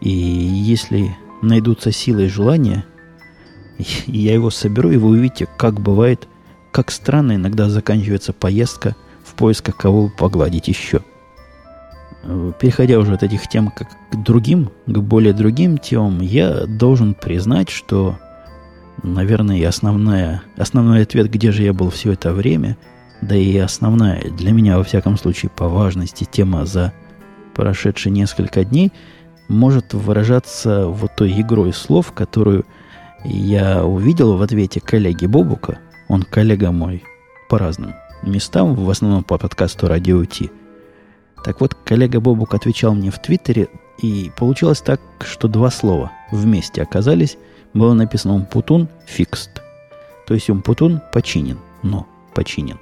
[0.00, 2.84] и если найдутся силы и желания,
[4.06, 6.26] я его соберу, и вы увидите, как бывает,
[6.72, 11.00] как странно иногда заканчивается поездка в поисках кого погладить еще.
[12.58, 17.70] Переходя уже от этих тем как к другим, к более другим темам, я должен признать,
[17.70, 18.18] что,
[19.04, 22.76] наверное, основная, основной ответ, где же я был все это время–
[23.20, 26.92] да и основная для меня, во всяком случае, по важности тема за
[27.54, 28.92] прошедшие несколько дней
[29.48, 32.64] может выражаться вот той игрой слов, которую
[33.24, 35.78] я увидел в ответе коллеги Бобука.
[36.08, 37.02] Он коллега мой
[37.48, 40.50] по разным местам, в основном по подкасту «Радио Ти».
[41.44, 43.68] Так вот, коллега Бобук отвечал мне в Твиттере,
[44.00, 47.36] и получилось так, что два слова вместе оказались.
[47.74, 49.62] Было написано «Умпутун фикст».
[50.26, 52.78] То есть Умпутун починен, но починен.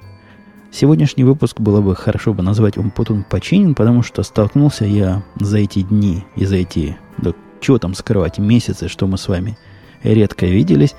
[0.71, 5.81] Сегодняшний выпуск было бы хорошо бы назвать Умпутун починен, потому что столкнулся я за эти
[5.81, 9.57] дни и за эти, да чего там скрывать, месяцы, что мы с вами
[10.03, 10.95] редко виделись,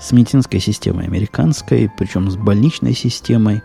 [0.00, 3.62] с медицинской системой американской, причем с больничной системой.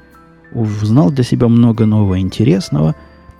[0.53, 2.95] Узнал для себя много нового интересного.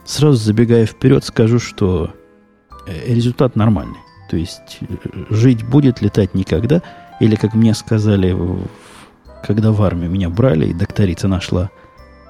[0.06, 2.14] Сразу забегая вперед, скажу, что
[2.86, 3.98] э, результат нормальный.
[4.30, 4.86] То есть э,
[5.30, 6.82] жить будет, летать никогда.
[7.20, 8.36] Или, как мне сказали,
[9.44, 11.70] когда в армию меня брали, и докторица нашла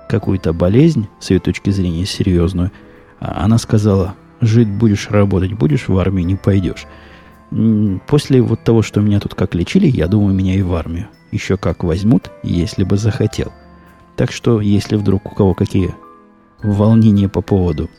[0.09, 2.71] какую-то болезнь, с ее точки зрения серьезную,
[3.19, 6.85] а она сказала, жить будешь, работать будешь, в армию не пойдешь.
[8.07, 11.57] После вот того, что меня тут как лечили, я думаю, меня и в армию еще
[11.57, 13.53] как возьмут, если бы захотел.
[14.15, 15.93] Так что, если вдруг у кого какие
[16.61, 17.89] волнения по поводу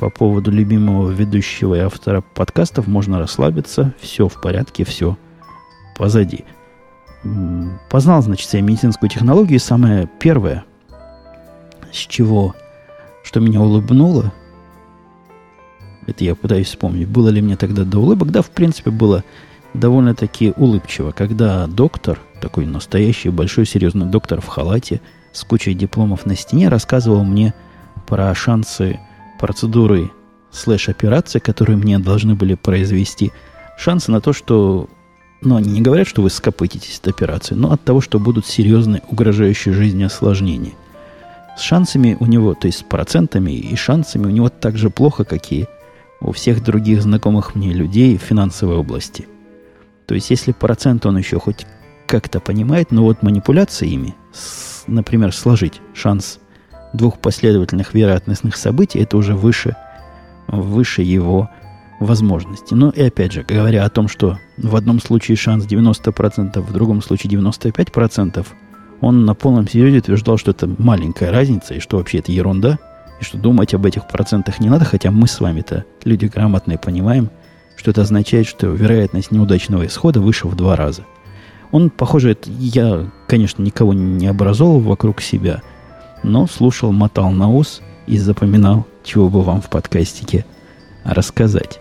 [0.00, 5.18] по поводу любимого ведущего и автора подкастов, можно расслабиться, все в порядке, все
[5.94, 6.46] позади.
[7.90, 10.64] Познал, значит, я медицинскую технологию, самое первое,
[11.92, 12.54] с чего
[13.22, 14.32] что меня улыбнуло,
[16.06, 19.24] это я пытаюсь вспомнить, было ли мне тогда до улыбок, да, в принципе, было
[19.74, 25.00] довольно-таки улыбчиво, когда доктор, такой настоящий, большой, серьезный доктор в халате,
[25.32, 27.54] с кучей дипломов на стене, рассказывал мне
[28.08, 28.98] про шансы
[29.38, 30.10] процедуры
[30.50, 33.30] слэш-операции, которые мне должны были произвести.
[33.78, 34.88] Шансы на то, что...
[35.42, 39.02] Ну, они не говорят, что вы скопытитесь от операции, но от того, что будут серьезные,
[39.08, 40.72] угрожающие жизни осложнения.
[41.60, 45.24] С шансами у него, то есть с процентами и шансами у него так же плохо,
[45.24, 45.66] как и
[46.22, 49.28] у всех других знакомых мне людей в финансовой области.
[50.06, 51.66] То есть, если процент он еще хоть
[52.06, 56.38] как-то понимает, но вот манипуляция ими, с, например, сложить шанс
[56.94, 59.76] двух последовательных вероятностных событий, это уже выше,
[60.48, 61.50] выше его
[61.98, 62.72] возможности.
[62.72, 67.02] Ну и опять же, говоря о том, что в одном случае шанс 90%, в другом
[67.02, 68.46] случае 95%,
[69.00, 72.78] он на полном серьезе утверждал, что это маленькая разница, и что вообще это ерунда–
[73.20, 77.30] и что думать об этих процентах не надо, хотя мы с вами-то, люди грамотные, понимаем,
[77.76, 81.04] что это означает, что вероятность неудачного исхода выше в два раза.
[81.70, 85.62] Он, похоже, это, я, конечно, никого не образовал вокруг себя,
[86.22, 90.44] но слушал, мотал на ус и запоминал, чего бы вам в подкастике
[91.04, 91.78] рассказать.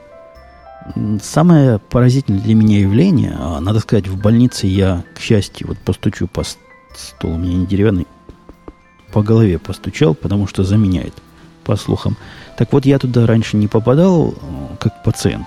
[1.21, 6.27] Самое поразительное для меня явление, а, надо сказать, в больнице я, к счастью, вот постучу
[6.27, 6.43] по
[7.00, 8.08] столу, у меня не деревянный,
[9.12, 11.14] по голове постучал, потому что заменяет–
[11.70, 12.18] по слухам.
[12.58, 14.34] Так вот, я туда раньше не попадал э,
[14.80, 15.46] как пациент.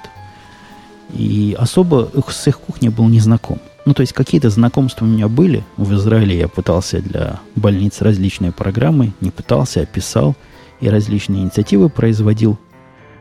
[1.12, 3.58] И особо с их кухней был не знаком.
[3.84, 5.64] Ну, то есть какие-то знакомства у меня были.
[5.76, 9.12] В Израиле я пытался для больниц различные программы.
[9.20, 10.36] Не пытался, а писал.
[10.80, 12.56] И различные инициативы производил.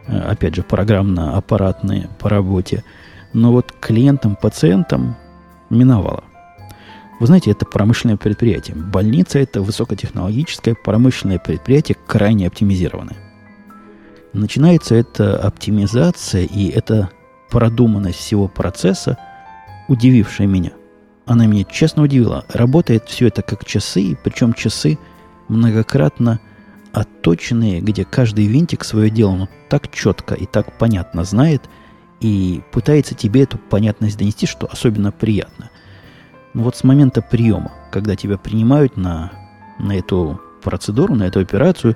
[0.06, 2.84] Э, опять же, программно-аппаратные по работе.
[3.34, 5.16] Но вот клиентам, пациентам
[5.72, 6.24] миновало.
[7.22, 8.76] Вы знаете, это промышленное предприятие.
[8.76, 13.16] Больница– это высокотехнологическое промышленное предприятие, крайне оптимизированное.
[14.34, 17.12] Начинается эта оптимизация и эта
[17.52, 19.20] продуманность всего процесса,
[19.88, 20.72] удивившая меня.
[21.28, 22.44] Она меня честно удивила.
[22.50, 24.98] Работает все это как часы, причем часы
[25.48, 26.40] многократно
[26.92, 31.70] отточенные, где каждый винтик свое дело ну, так четко и так понятно знает,
[32.20, 35.70] и пытается тебе эту понятность донести, что особенно приятно–
[36.54, 39.32] ну вот с момента приема, когда тебя принимают на,
[39.80, 41.96] на эту процедуру, на эту операцию,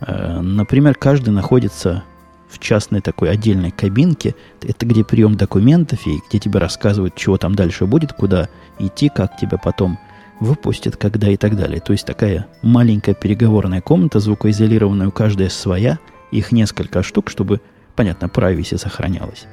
[0.00, 2.04] э, например, каждый находится
[2.48, 4.34] в частной такой отдельной кабинке.
[4.62, 9.36] Это где прием документов и где тебе рассказывают, чего там дальше будет, куда идти, как
[9.36, 9.98] тебя потом
[10.40, 11.80] выпустят, когда и так далее.
[11.80, 15.98] То есть такая маленькая переговорная комната, звукоизолированная, у каждая своя,
[16.30, 17.60] их несколько штук, чтобы,
[17.94, 19.46] понятно, privacy сохранялось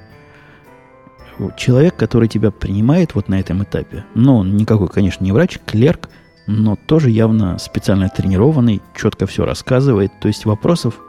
[1.57, 6.09] человек, который тебя принимает вот на этом этапе, но он никакой, конечно, не врач, клерк,
[6.47, 10.99] но тоже явно специально тренированный, четко все рассказывает, то есть вопросов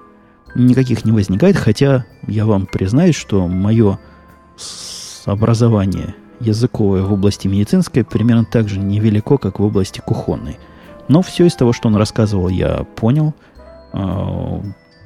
[0.54, 3.98] никаких не возникает, хотя я вам признаюсь, что мое
[5.24, 10.58] образование языковое в области медицинской примерно так же невелико, как в области кухонной.
[11.08, 13.34] Но все из того, что он рассказывал, я понял.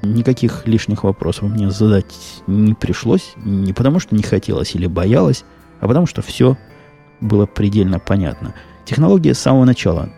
[0.04, 3.32] Никаких лишних вопросов мне задать не пришлось.
[3.36, 5.44] Не потому, что не хотелось или боялась,
[5.80, 6.58] а потому, что все
[7.20, 8.54] было предельно понятно.
[8.84, 10.10] Технология с самого начала,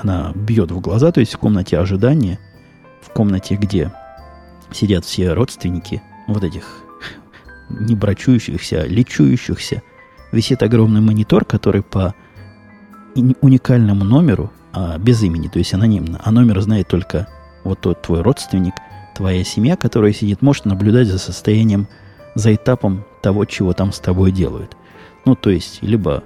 [0.00, 2.38] она бьет в глаза, то есть в комнате ожидания,
[3.02, 3.92] в комнате, где
[4.72, 6.64] сидят все родственники вот этих
[7.68, 9.82] не брачующихся, а лечующихся,
[10.32, 12.14] висит огромный монитор, который по
[13.14, 17.28] уникальному номеру, а без имени, то есть анонимно, а номер знает только
[17.64, 18.74] вот тот твой родственник–
[19.16, 21.88] твоя семья, которая сидит, может наблюдать за состоянием,
[22.34, 24.76] за этапом того, чего там с тобой делают.
[25.24, 26.22] Ну, то есть, либо,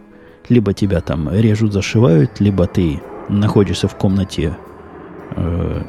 [0.48, 4.56] либо тебя там режут, зашивают, либо ты находишься в комнате
[5.36, 5.82] э,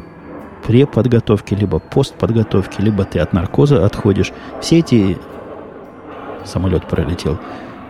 [0.66, 4.32] преподготовки, либо постподготовки, либо ты от наркоза отходишь.
[4.62, 5.18] Все эти...
[6.46, 7.40] Самолет пролетел.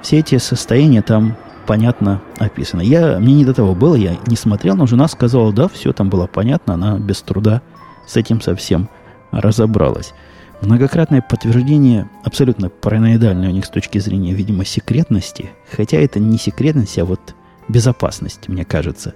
[0.02, 2.82] Все эти состояния там понятно описаны.
[2.82, 6.10] Я, мне не до того было, я не смотрел, но жена сказала, да, все там
[6.10, 7.62] было понятно, она без труда
[8.08, 8.90] с этим совсем
[9.32, 10.14] разобралась.
[10.62, 17.00] Многократное подтверждение абсолютно параноидальное у них с точки зрения, видимо, секретности, хотя это не секретность,
[17.00, 17.36] а вот
[17.68, 19.16] безопасность, мне кажется.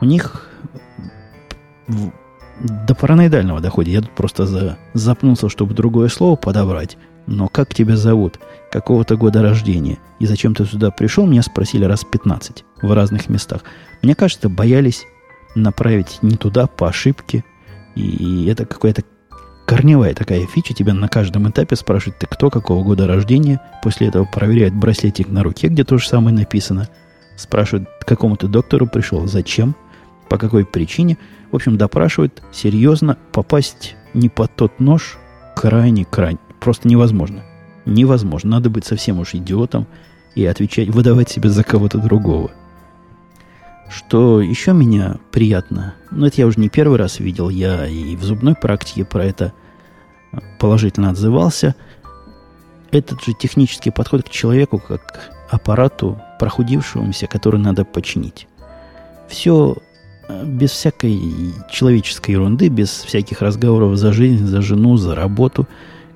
[0.00, 0.50] У них
[2.58, 3.94] до параноидального доходит.
[3.94, 6.96] Я тут просто за, запнулся, чтобы другое слово подобрать.
[7.26, 8.38] Но как тебя зовут?
[8.70, 9.98] Какого-то года рождения?
[10.18, 11.26] И зачем ты сюда пришел?
[11.26, 13.62] Меня спросили раз 15 в разных местах.
[14.02, 15.04] Мне кажется, боялись
[15.54, 17.44] направить не туда по ошибке,
[17.94, 19.02] и это какая-то
[19.66, 20.74] корневая такая фича.
[20.74, 23.60] Тебя на каждом этапе спрашивают, ты кто, какого года рождения.
[23.82, 26.88] После этого проверяют браслетик на руке, где то же самое написано.
[27.36, 29.74] Спрашивают, к какому ты доктору пришел, зачем.
[30.28, 31.18] по какой причине.
[31.50, 33.18] В общем, допрашивают серьезно.
[33.32, 35.18] Попасть не под тот нож
[35.56, 36.38] крайне-крайне.
[36.60, 37.42] Просто невозможно.
[37.84, 38.50] Невозможно.
[38.52, 39.86] Надо быть совсем уж идиотом
[40.34, 42.50] и отвечать, выдавать себя за кого-то другого.
[43.92, 48.22] Что еще меня приятно, ну это я уже не первый раз видел, я и в
[48.22, 49.52] зубной практике про это
[50.58, 51.74] положительно отзывался.
[52.90, 58.48] Этот же технический подход к человеку, как аппарату, прохудившемуся, который надо починить.
[59.28, 59.76] Все
[60.28, 61.20] э, без всякой
[61.70, 65.68] человеческой ерунды, без всяких разговоров за жизнь, за жену, за работу,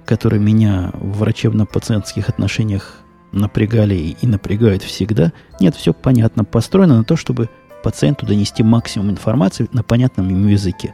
[0.06, 2.94] которые меня в врачебно-пациентских отношениях
[3.32, 5.32] напрягали и напрягают всегда.
[5.60, 6.44] Нет, все понятно.
[6.44, 7.50] Построено на то, чтобы
[7.86, 10.92] пациенту донести максимум информации на понятном ему языке.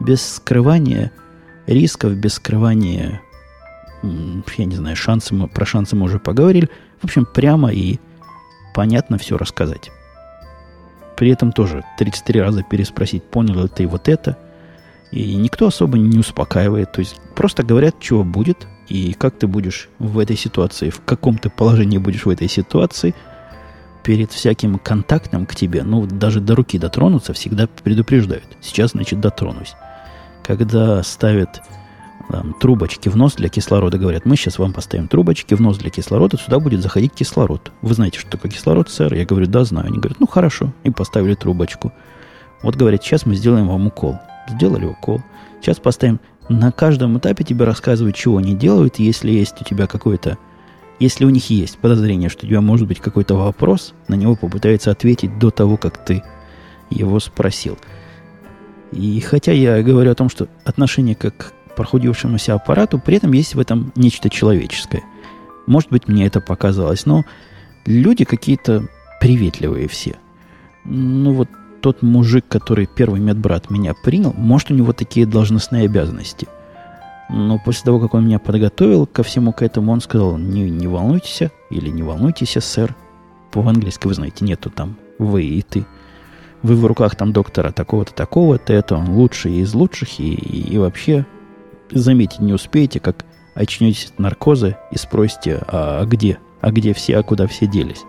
[0.00, 1.12] Без скрывания
[1.66, 3.20] рисков, без скрывания,
[4.02, 6.70] я не знаю, шансы, мы, про шансы мы уже поговорили.
[7.02, 7.98] В общем, прямо и
[8.74, 9.90] понятно все рассказать.
[11.18, 14.38] При этом тоже 33 раза переспросить, понял ли ты вот это.
[15.10, 16.90] И никто особо не успокаивает.
[16.92, 21.36] То есть просто говорят, чего будет, и как ты будешь в этой ситуации, в каком
[21.36, 23.14] ты положении будешь в этой ситуации–
[24.02, 28.44] перед всяким контактом к тебе, ну, даже до руки дотронуться, всегда предупреждают.
[28.60, 29.74] Сейчас, значит, дотронусь.
[30.42, 31.60] Когда ставят
[32.30, 35.90] там, трубочки в нос для кислорода, говорят, мы сейчас вам поставим трубочки в нос для
[35.90, 37.72] кислорода, сюда будет заходить кислород.
[37.82, 39.14] Вы знаете, что такое кислород, сэр?
[39.14, 39.86] Я говорю, да, знаю.
[39.86, 40.72] Они говорят, ну, хорошо.
[40.84, 41.92] И поставили трубочку.
[42.62, 44.18] Вот, говорят, сейчас мы сделаем вам укол.
[44.48, 45.20] Сделали укол.
[45.60, 46.20] Сейчас поставим...
[46.48, 48.98] На каждом этапе тебе рассказывают, чего они делают.
[48.98, 50.36] Если есть у тебя какой-то
[51.00, 54.90] если у них есть подозрение, что у тебя может быть какой-то вопрос, на него попытаются
[54.90, 56.22] ответить до того, как ты
[56.90, 57.78] его спросил.
[58.92, 63.54] И хотя я говорю о том, что отношение как к прохудившемуся аппарату, при этом есть
[63.54, 65.02] в этом нечто человеческое.
[65.66, 67.24] Может быть, мне это показалось, но
[67.86, 68.86] люди какие-то
[69.20, 70.16] приветливые все.
[70.84, 71.48] Ну вот
[71.80, 76.46] тот мужик, который первый медбрат меня принял, может, у него такие должностные обязанности–
[77.32, 80.86] но после того, как он меня подготовил ко всему к этому, он сказал, не, не
[80.86, 82.94] волнуйтесь, или не волнуйтесь, сэр.
[83.52, 85.86] По-английски, вы знаете, нету там вы и ты.
[86.62, 90.78] Вы в руках там доктора такого-то, такого-то, это он лучший из лучших, и, и, и
[90.78, 91.24] вообще
[91.90, 93.24] заметить не успеете, как
[93.54, 96.38] очнетесь от наркоза и спросите, а, а где?
[96.60, 98.04] А где все, а куда все делись?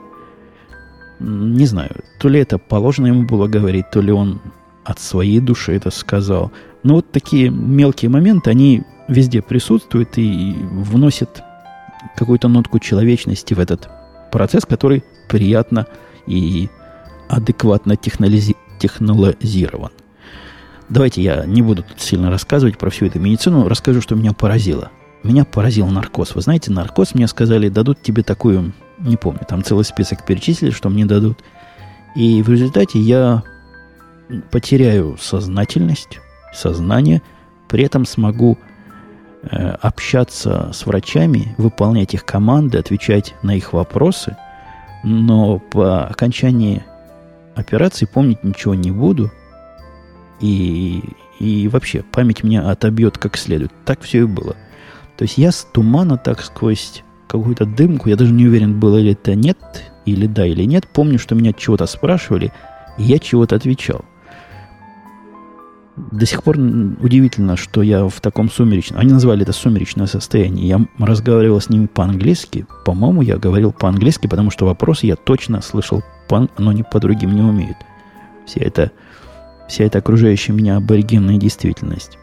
[1.19, 4.41] Не знаю, то ли это положено ему было говорить, то ли он
[4.83, 6.51] от своей души это сказал.
[6.83, 11.43] Но вот такие мелкие моменты, они везде присутствует и вносит
[12.15, 13.89] какую-то нотку человечности в этот
[14.31, 15.85] процесс, который приятно
[16.25, 16.69] и
[17.29, 19.91] адекватно технолизи- технологизирован.
[20.89, 24.91] Давайте я не буду тут сильно рассказывать про всю эту медицину, расскажу, что меня поразило.
[25.23, 26.33] Меня поразил наркоз.
[26.33, 30.89] Вы знаете, наркоз мне сказали, дадут тебе такую, не помню, там целый список перечислили, что
[30.89, 31.39] мне дадут.
[32.15, 33.43] И в результате я
[34.51, 36.19] потеряю сознательность,
[36.53, 37.21] сознание,
[37.69, 38.57] при этом смогу
[39.43, 44.37] общаться с врачами, выполнять их команды, отвечать на их вопросы,
[45.03, 46.83] но по окончании
[47.55, 49.31] операции помнить ничего не буду.
[50.39, 51.03] И,
[51.39, 53.71] и вообще, память меня отобьет как следует.
[53.85, 54.55] Так все и было.
[55.17, 59.13] То есть я с тумана так сквозь какую-то дымку, я даже не уверен, было ли
[59.13, 59.57] это нет,
[60.05, 62.51] или да, или нет, помню, что меня чего-то спрашивали,
[62.97, 64.03] и я чего-то отвечал
[65.95, 68.99] до сих пор удивительно, что я в таком сумеречном...
[68.99, 70.67] Они назвали это сумеречное состояние.
[70.67, 72.65] Я разговаривал с ними по-английски.
[72.85, 76.03] По-моему, я говорил по-английски, потому что вопросы я точно слышал,
[76.57, 77.77] но не по другим не умеют.
[78.45, 78.91] Вся эта,
[79.67, 82.17] вся эта окружающая меня аборигенная действительность.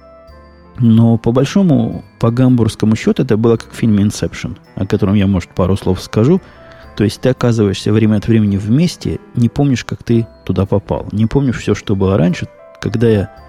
[0.79, 5.27] Но по большому, по гамбургскому счету, это было как в фильме «Инсепшн», о котором я,
[5.27, 6.41] может, пару слов скажу.
[6.97, 11.07] То есть ты оказываешься время от времени вместе, не помнишь, как ты туда попал.
[11.13, 12.49] Не помнишь все, что было раньше.
[12.81, 13.48] Когда я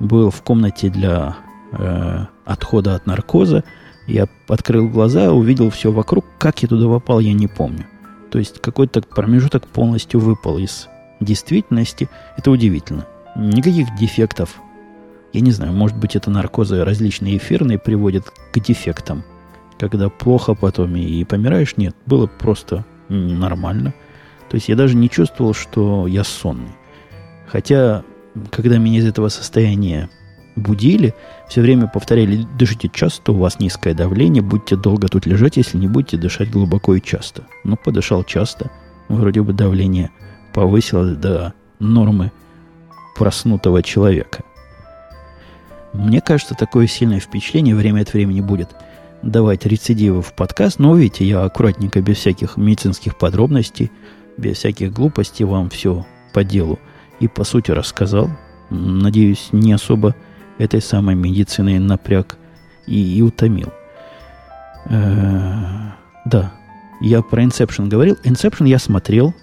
[0.00, 1.36] был в комнате для
[1.72, 3.64] э, отхода от наркоза.
[4.06, 6.24] Я открыл глаза, увидел все вокруг.
[6.38, 7.86] Как я туда попал, я не помню.
[8.30, 10.88] То есть какой-то промежуток полностью выпал из
[11.20, 12.08] действительности.
[12.36, 13.06] Это удивительно.
[13.36, 14.60] Никаких дефектов.
[15.32, 19.22] Я не знаю, может быть, это наркозы различные эфирные приводят к дефектам.
[19.78, 23.94] Когда плохо потом и помираешь, нет, было просто нормально.
[24.48, 26.72] То есть я даже не чувствовал, что я сонный.
[27.46, 28.02] Хотя
[28.50, 30.08] когда меня из этого состояния
[30.56, 31.14] будили,
[31.48, 35.88] все время повторяли, дышите часто, у вас низкое давление, будьте долго тут лежать, если не
[35.88, 37.44] будете дышать глубоко и часто.
[37.64, 38.70] Ну, подышал часто,
[39.08, 40.10] вроде бы давление
[40.52, 42.32] повысилось до нормы
[43.16, 44.44] проснутого человека.
[45.92, 48.70] Мне кажется, такое сильное впечатление время от времени будет
[49.22, 50.78] давать рецидивы в подкаст.
[50.78, 53.90] Но видите, я аккуратненько, без всяких медицинских подробностей,
[54.36, 56.78] без всяких глупостей вам все по делу
[57.20, 58.28] и по сути рассказал.
[58.70, 60.14] Надеюсь, не особо
[60.58, 62.36] этой самой медициной напряг
[62.86, 63.72] и, и утомил.
[64.86, 65.90] Э-э-
[66.24, 66.52] да,
[67.00, 68.16] я про Inception говорил.
[68.24, 69.34] Inception я смотрел.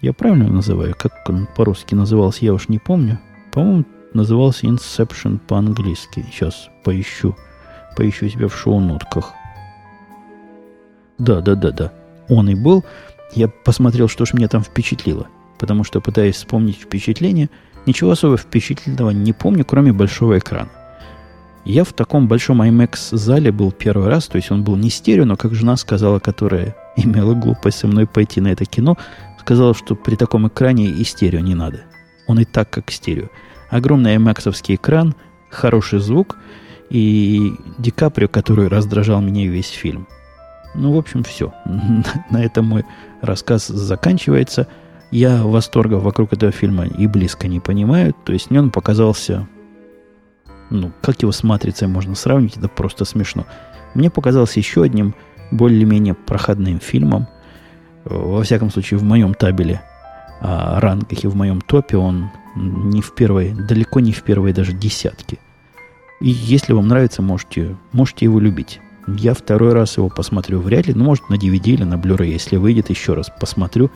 [0.00, 0.94] Я правильно называю?
[0.96, 3.18] Как он по-русски назывался, я уж не помню.
[3.52, 6.24] По-моему, назывался Inception по-английски.
[6.30, 7.36] Сейчас поищу.
[7.96, 9.32] Поищу себя в шоу-нотках.
[11.18, 11.92] Да, да, да, да.
[12.28, 12.84] Он и был.
[13.34, 15.26] Я посмотрел, что ж меня там впечатлило.
[15.58, 17.50] Потому что, пытаясь вспомнить впечатление,
[17.86, 20.70] ничего особо впечатлительного не помню, кроме большого экрана.
[21.64, 25.36] Я в таком большом IMAX-зале был первый раз, то есть он был не стерео, но,
[25.36, 28.96] как жена сказала, которая имела глупость со мной пойти на это кино,
[29.38, 31.82] сказала, что при таком экране и стерео не надо.
[32.26, 33.28] Он и так, как стерео.
[33.70, 35.14] Огромный imax экран,
[35.50, 36.38] хороший звук
[36.90, 40.06] и Ди Каприо, который раздражал меня весь фильм.
[40.74, 41.52] Ну, в общем, все.
[42.30, 42.84] На этом мой
[43.20, 44.68] рассказ заканчивается.
[45.10, 48.14] Я восторга вокруг этого фильма и близко не понимаю.
[48.24, 49.48] То есть мне он показался...
[50.70, 53.46] Ну, как его с «Матрицей» можно сравнить, это просто смешно.
[53.94, 55.14] Мне показался еще одним
[55.50, 57.26] более-менее проходным фильмом.
[58.04, 59.80] Во всяком случае, в моем табеле
[60.40, 64.72] о ранках и в моем топе он не в первой, далеко не в первой даже
[64.72, 65.38] десятке.
[66.20, 68.80] И если вам нравится, можете, можете его любить.
[69.06, 72.56] Я второй раз его посмотрю вряд ли, но может на DVD или на Blu-ray, если
[72.56, 73.90] выйдет, еще раз посмотрю,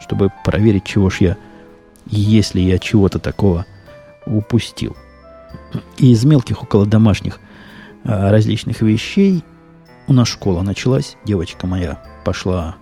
[0.00, 1.36] чтобы проверить, чего ж я,
[2.06, 3.66] если я чего-то такого
[4.26, 4.96] упустил.
[5.98, 7.40] И из мелких около домашних
[8.04, 9.44] а, различных вещей
[10.06, 12.76] у нас школа началась, девочка моя пошла,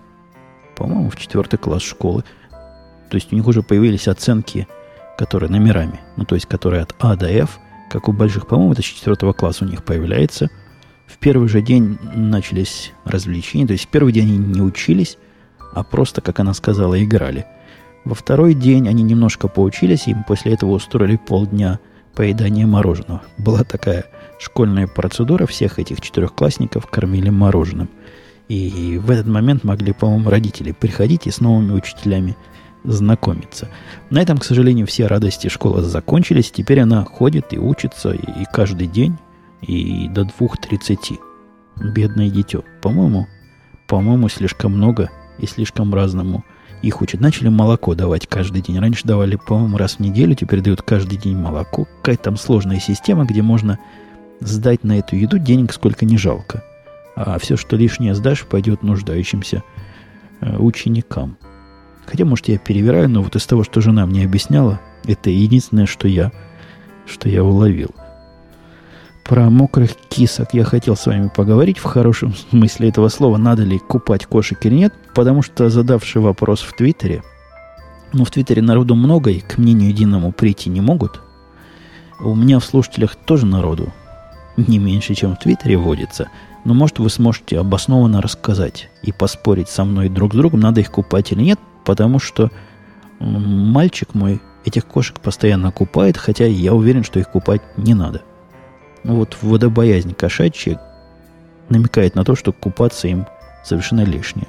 [0.75, 2.23] по-моему, в четвертый класс школы.
[3.09, 4.67] То есть у них уже появились оценки,
[5.17, 7.59] которые номерами, ну то есть которые от А до F,
[7.89, 10.49] как у больших, по-моему, это с четвертого класса у них появляется–
[11.05, 13.67] в первый же день начались развлечения.
[13.67, 15.17] То есть в первый день они не учились,
[15.75, 17.45] а просто, как она сказала, играли.
[18.05, 21.79] Во второй день они немножко поучились, и после этого устроили полдня
[22.15, 23.21] поедания мороженого.
[23.37, 24.05] Была такая
[24.39, 27.89] школьная процедура, всех этих четырехклассников кормили мороженым.
[28.47, 32.37] И в этот момент могли, по-моему, родители приходить и с новыми учителями
[32.83, 33.69] знакомиться.
[34.09, 36.51] На этом, к сожалению, все радости школы закончились.
[36.51, 39.17] Теперь она ходит и учится, и каждый день
[39.61, 41.19] и до двух тридцати.
[41.75, 42.63] Бедное дитё.
[42.81, 43.27] По-моему,
[43.87, 45.09] по-моему, слишком много
[45.39, 46.43] и слишком разному
[46.81, 47.21] их учат.
[47.21, 48.79] Начали молоко давать каждый день.
[48.79, 51.87] Раньше давали, по-моему, раз в неделю, теперь дают каждый день молоко.
[52.01, 53.79] Какая-то там сложная система, где можно
[54.39, 56.63] сдать на эту еду денег сколько не жалко.
[57.15, 59.63] А все, что лишнее сдашь, пойдет нуждающимся
[60.41, 61.37] э, ученикам.
[62.05, 66.07] Хотя, может, я перевираю, но вот из того, что жена мне объясняла, это единственное, что
[66.07, 66.31] я,
[67.05, 67.91] что я уловил–
[69.25, 73.79] про мокрых кисок я хотел с вами поговорить в хорошем смысле этого слова, надо ли
[73.79, 77.23] купать кошек или нет, потому что задавший вопрос в Твиттере,
[78.13, 81.21] ну, в Твиттере народу много, и к мнению единому прийти не могут.
[82.21, 83.91] У меня в слушателях тоже народу
[84.55, 86.29] не меньше, чем в Твиттере водится.
[86.63, 90.91] Но, может, вы сможете обоснованно рассказать и поспорить со мной друг с другом, надо их
[90.91, 92.51] купать или нет, потому что
[93.19, 98.21] мальчик мой этих кошек постоянно купает, хотя я уверен, что их купать не надо–
[99.05, 100.81] ну, вот водобоязнь кошачья
[101.69, 103.27] намекает на то, что купаться им
[103.63, 104.47] совершенно лишнее.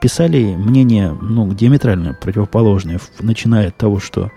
[0.00, 4.30] Писали мнение, ну, диаметрально противоположное, начиная от того, что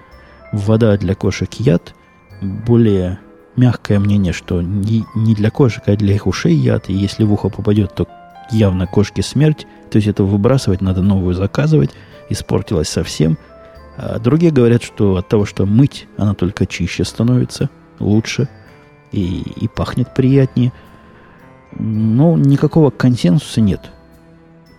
[0.52, 1.94] вода для кошек яд,
[2.42, 3.20] более
[3.56, 7.50] мягкое мнение, что не, для кошек, а для их ушей яд, и если в ухо
[7.50, 8.08] попадет, то
[8.50, 11.92] явно кошке смерть, то есть это выбрасывать, надо новую заказывать,
[12.30, 13.38] испортилась совсем.
[13.98, 17.70] А другие говорят, что от того, что мыть, она только чище становится,
[18.00, 18.50] лучше–
[19.12, 20.72] и, и пахнет приятнее.
[21.78, 23.92] Но никакого консенсуса нет.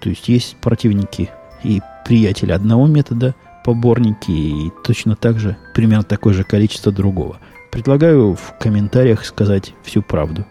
[0.00, 1.30] То есть есть противники
[1.62, 7.38] и приятели одного метода, поборники, и точно так же, примерно такое же количество другого.
[7.70, 10.44] Предлагаю в комментариях сказать всю правду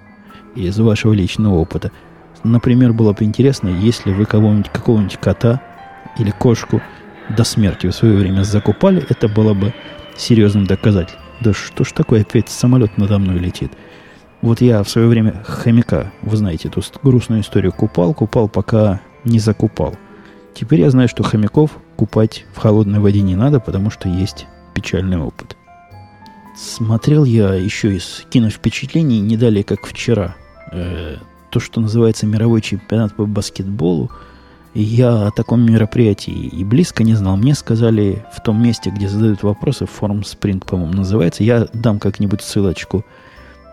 [0.56, 1.92] из вашего личного опыта.
[2.44, 5.62] Например, было бы интересно, если вы кого-нибудь, какого-нибудь кота
[6.18, 6.82] или кошку
[7.30, 9.74] до смерти в свое время закупали, это было бы
[10.18, 11.31] серьезным доказательством.
[11.42, 13.72] Да что ж такое, опять самолет надо мной летит.
[14.42, 19.40] Вот я в свое время хомяка, вы знаете эту грустную историю, купал, купал, пока не
[19.40, 19.96] закупал.
[20.54, 25.18] Теперь я знаю, что хомяков купать в холодной воде не надо, потому что есть печальный
[25.18, 25.56] опыт.
[26.58, 30.36] Смотрел я еще из киновпечатлений не далее, как вчера.
[30.72, 31.18] Э,
[31.50, 34.12] то, что называется мировой чемпионат по баскетболу–
[34.74, 37.36] я о таком мероприятии и близко не знал.
[37.36, 41.44] Мне сказали в том месте, где задают вопросы, форум Spring, по-моему, называется.
[41.44, 43.06] Я дам как-нибудь ссылочку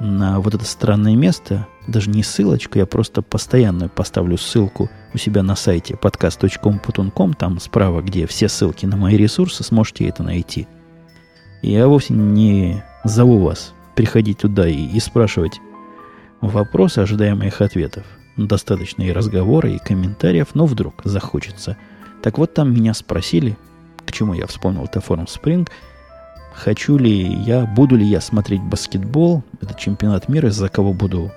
[0.00, 1.66] на вот это странное место.
[1.86, 7.34] Даже не ссылочку, я просто постоянно поставлю ссылку у себя на сайте podcast.com.com.
[7.34, 10.66] Там справа, где все ссылки на мои ресурсы, сможете это найти.
[11.62, 15.60] Я вовсе не зову вас приходить туда и, и спрашивать
[16.40, 18.04] вопросы, ожидая моих ответов.
[18.38, 21.76] Достаточно и разговора, и комментариев, но вдруг захочется.
[22.22, 23.58] Так вот, там меня спросили,
[24.06, 25.68] к чему я вспомнил это форум Spring,
[26.54, 31.32] хочу ли я, буду ли я смотреть баскетбол, это чемпионат мира, за кого буду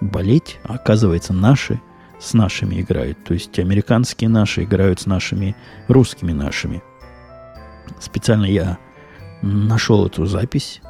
[0.00, 1.80] болеть, а оказывается, наши
[2.18, 3.22] с нашими играют.
[3.24, 5.54] То есть американские наши играют с нашими
[5.86, 6.82] русскими нашими.
[8.00, 8.78] Специально я
[9.42, 10.80] нашел эту запись,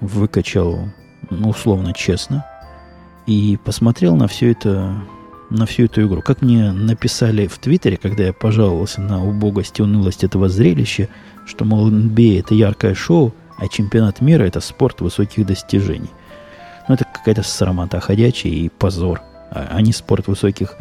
[0.00, 0.88] выкачал,
[1.30, 2.46] ну, условно, честно,
[3.30, 4.92] и посмотрел на все это,
[5.50, 6.20] на всю эту игру.
[6.20, 11.08] Как мне написали в Твиттере, когда я пожаловался на убогость и унылость этого зрелища,
[11.46, 16.10] что, мол, NBA это яркое шоу, а чемпионат мира это спорт высоких достижений.
[16.88, 19.20] Ну, это какая-то срамота ходячая и позор,
[19.52, 20.74] а, а не спорт высоких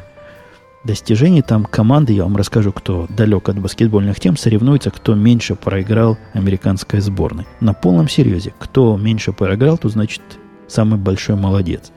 [0.84, 1.43] достижений.
[1.43, 7.00] Там команды, я вам расскажу, кто далек от баскетбольных тем, соревнуются, кто меньше проиграл американской
[7.00, 7.45] сборной.
[7.60, 8.56] На полном серьезе.
[8.58, 10.24] Кто меньше проиграл, то значит
[10.68, 11.91] самый большой молодец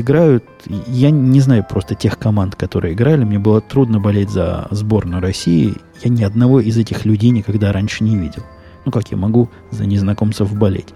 [0.00, 0.44] играют,
[0.86, 5.74] я не знаю просто тех команд, которые играли, мне было трудно болеть за сборную России,
[6.02, 8.42] я ни одного из этих людей никогда раньше не видел.
[8.84, 10.88] Ну как я могу за незнакомцев болеть?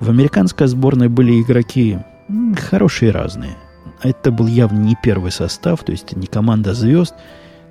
[0.00, 1.98] В американской сборной были игроки
[2.58, 3.56] хорошие разные.
[4.02, 7.14] Это был явно не первый состав, то есть не команда звезд,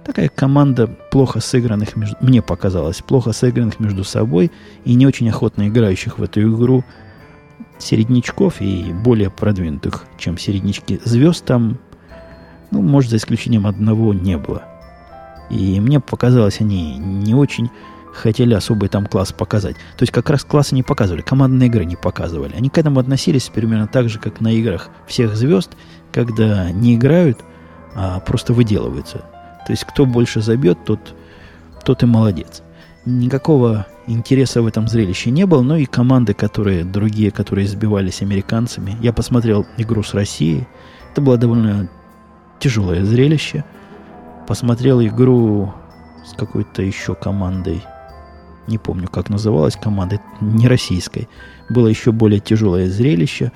[0.05, 1.89] такая команда плохо сыгранных,
[2.21, 4.51] мне показалось, плохо сыгранных между собой
[4.85, 6.85] и не очень охотно играющих в эту игру
[7.77, 11.77] середнячков и более продвинутых, чем середнячки звезд там,
[12.71, 14.63] ну, может, за исключением одного не было.
[15.49, 17.69] И мне показалось, они не очень
[18.13, 19.75] хотели особый там класс показать.
[19.97, 22.55] То есть как раз классы не показывали, командные игры не показывали.
[22.55, 25.71] Они к этому относились примерно так же, как на играх всех звезд,
[26.11, 27.39] когда не играют,
[27.95, 29.19] а просто выделываются.
[29.65, 31.15] То есть кто больше забьет, тот,
[31.83, 32.61] тот и молодец.
[33.05, 38.97] Никакого интереса в этом зрелище не было, но и команды, которые другие, которые избивались американцами.
[39.01, 40.67] Я посмотрел игру с Россией.
[41.11, 41.89] Это было довольно
[42.59, 43.63] тяжелое зрелище.
[44.47, 45.73] Посмотрел игру
[46.25, 47.83] с какой-то еще командой.
[48.67, 51.27] Не помню, как называлась команда, не российской.
[51.69, 53.51] Было еще более тяжелое зрелище.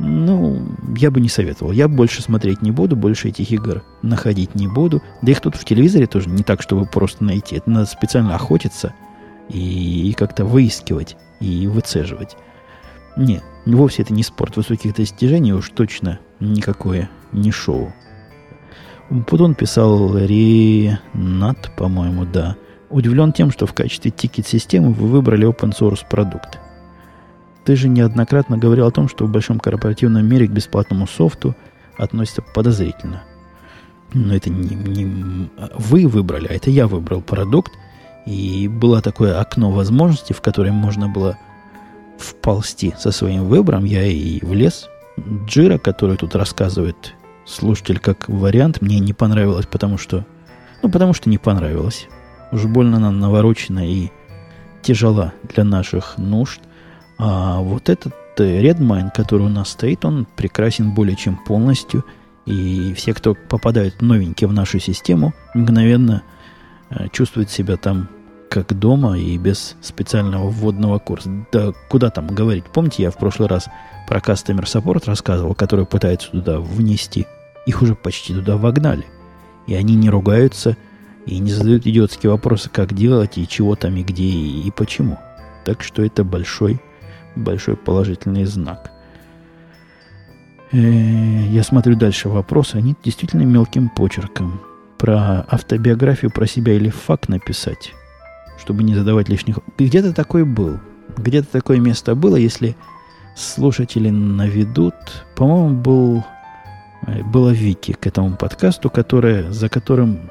[0.00, 0.66] Ну,
[0.96, 1.70] я бы не советовал.
[1.70, 5.02] Я больше смотреть не буду, больше этих игр находить не буду.
[5.22, 7.56] Да их тут в телевизоре тоже не так, чтобы просто найти.
[7.56, 8.94] Это надо специально охотиться–
[9.48, 12.36] и, и как-то выискивать и выцеживать.
[13.16, 17.92] Не, вовсе это не спорт высоких достижений, уж точно никакое не шоу.
[19.26, 22.56] Путон писал Ренат, по-моему, да.
[22.90, 26.58] Удивлен тем, что в качестве тикет-системы вы выбрали open source продукт.
[27.64, 31.54] Ты же неоднократно говорил о том, что в большом корпоративном мире к бесплатному софту
[31.96, 33.22] относятся подозрительно.
[34.12, 37.72] Но это не, не вы выбрали, а это я выбрал продукт,
[38.26, 41.38] и было такое окно возможностей, в которое можно было
[42.18, 43.84] вползти со своим выбором.
[43.84, 44.88] Я и влез.
[45.46, 47.14] Джира, который тут рассказывает
[47.44, 50.24] слушатель как вариант, мне не понравилось, потому что...
[50.82, 52.08] Ну, потому что не понравилось.
[52.52, 54.10] Уж больно она наворочена и
[54.82, 56.60] тяжела для наших нужд.
[57.18, 62.04] А вот этот Redmine, который у нас стоит, он прекрасен более чем полностью.
[62.46, 66.33] И все, кто попадают новенькие в нашу систему, мгновенно Э,
[67.12, 68.08] чувствует себя там
[68.54, 71.28] как дома и без специального вводного курса.
[71.50, 72.64] Да куда там говорить?
[72.72, 73.66] Помните, я в прошлый раз
[74.06, 77.26] про Customer Support рассказывал, который пытается туда внести.
[77.66, 79.06] Их уже почти туда вогнали.
[79.66, 80.76] И они не ругаются
[81.26, 85.18] и не задают идиотские вопросы, как делать и чего там и где и, и почему.
[85.64, 86.80] Так что это большой,
[87.34, 88.92] большой положительный знак.
[90.70, 92.76] Э, я смотрю дальше вопросы.
[92.76, 94.60] Они действительно мелким почерком
[94.98, 97.92] про автобиографию про себя или факт написать,
[98.58, 99.58] чтобы не задавать лишних...
[99.78, 100.78] Где-то такой был.
[101.16, 102.76] Где-то такое место было, если
[103.36, 104.94] слушатели наведут.
[105.34, 106.24] По-моему, был,
[107.06, 110.30] э, было Вики к этому подкасту, которое, за которым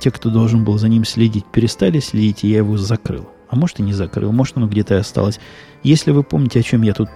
[0.00, 3.28] те, кто должен был за ним следить, перестали следить, и я его закрыл.
[3.48, 5.40] А может и не закрыл, может оно где-то и осталось.
[5.82, 7.10] Если вы помните, о чем я тут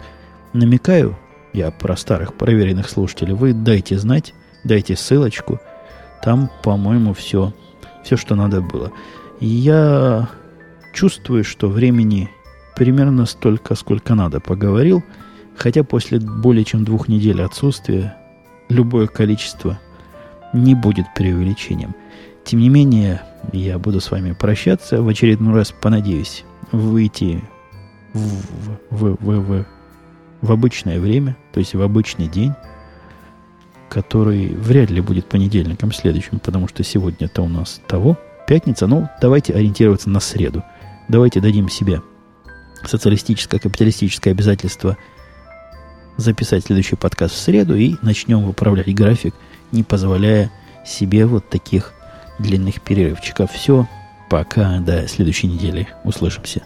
[0.53, 1.17] намекаю,
[1.53, 5.61] я про старых проверенных слушателей, вы дайте знать, дайте ссылочку–
[6.25, 7.53] там, по-моему, все,
[8.03, 8.91] все, что надо было.
[9.41, 10.31] Я
[10.95, 12.31] чувствую, что времени
[12.75, 15.05] примерно столько, сколько надо поговорил,
[15.55, 18.17] хотя после более чем двух недель отсутствия
[18.71, 19.79] любое количество
[20.55, 21.95] не будет преувеличением.
[22.43, 23.21] Тем не менее,
[23.53, 25.03] я буду с вами прощаться.
[25.03, 27.45] В очередной раз понадеюсь выйти
[28.15, 28.19] в,
[28.91, 29.67] в, в, в,
[30.41, 32.55] в обычное время, то есть в обычный день,
[33.95, 38.19] который вряд ли будет понедельником следующим, потому что сегодня это у нас того,
[38.49, 40.65] пятница, ну, давайте ориентироваться на среду.
[41.09, 42.03] Давайте дадим себе
[42.85, 44.97] социалистическое, капиталистическое обязательство
[46.17, 49.35] записать следующий подкаст в среду и начнем выправлять график,
[49.71, 50.51] не позволяя
[50.85, 51.93] себе вот таких
[52.41, 53.53] длинных перерывчиков.
[53.53, 53.89] Все,
[54.29, 55.87] пока до следующей недели.
[56.03, 56.65] Услышимся.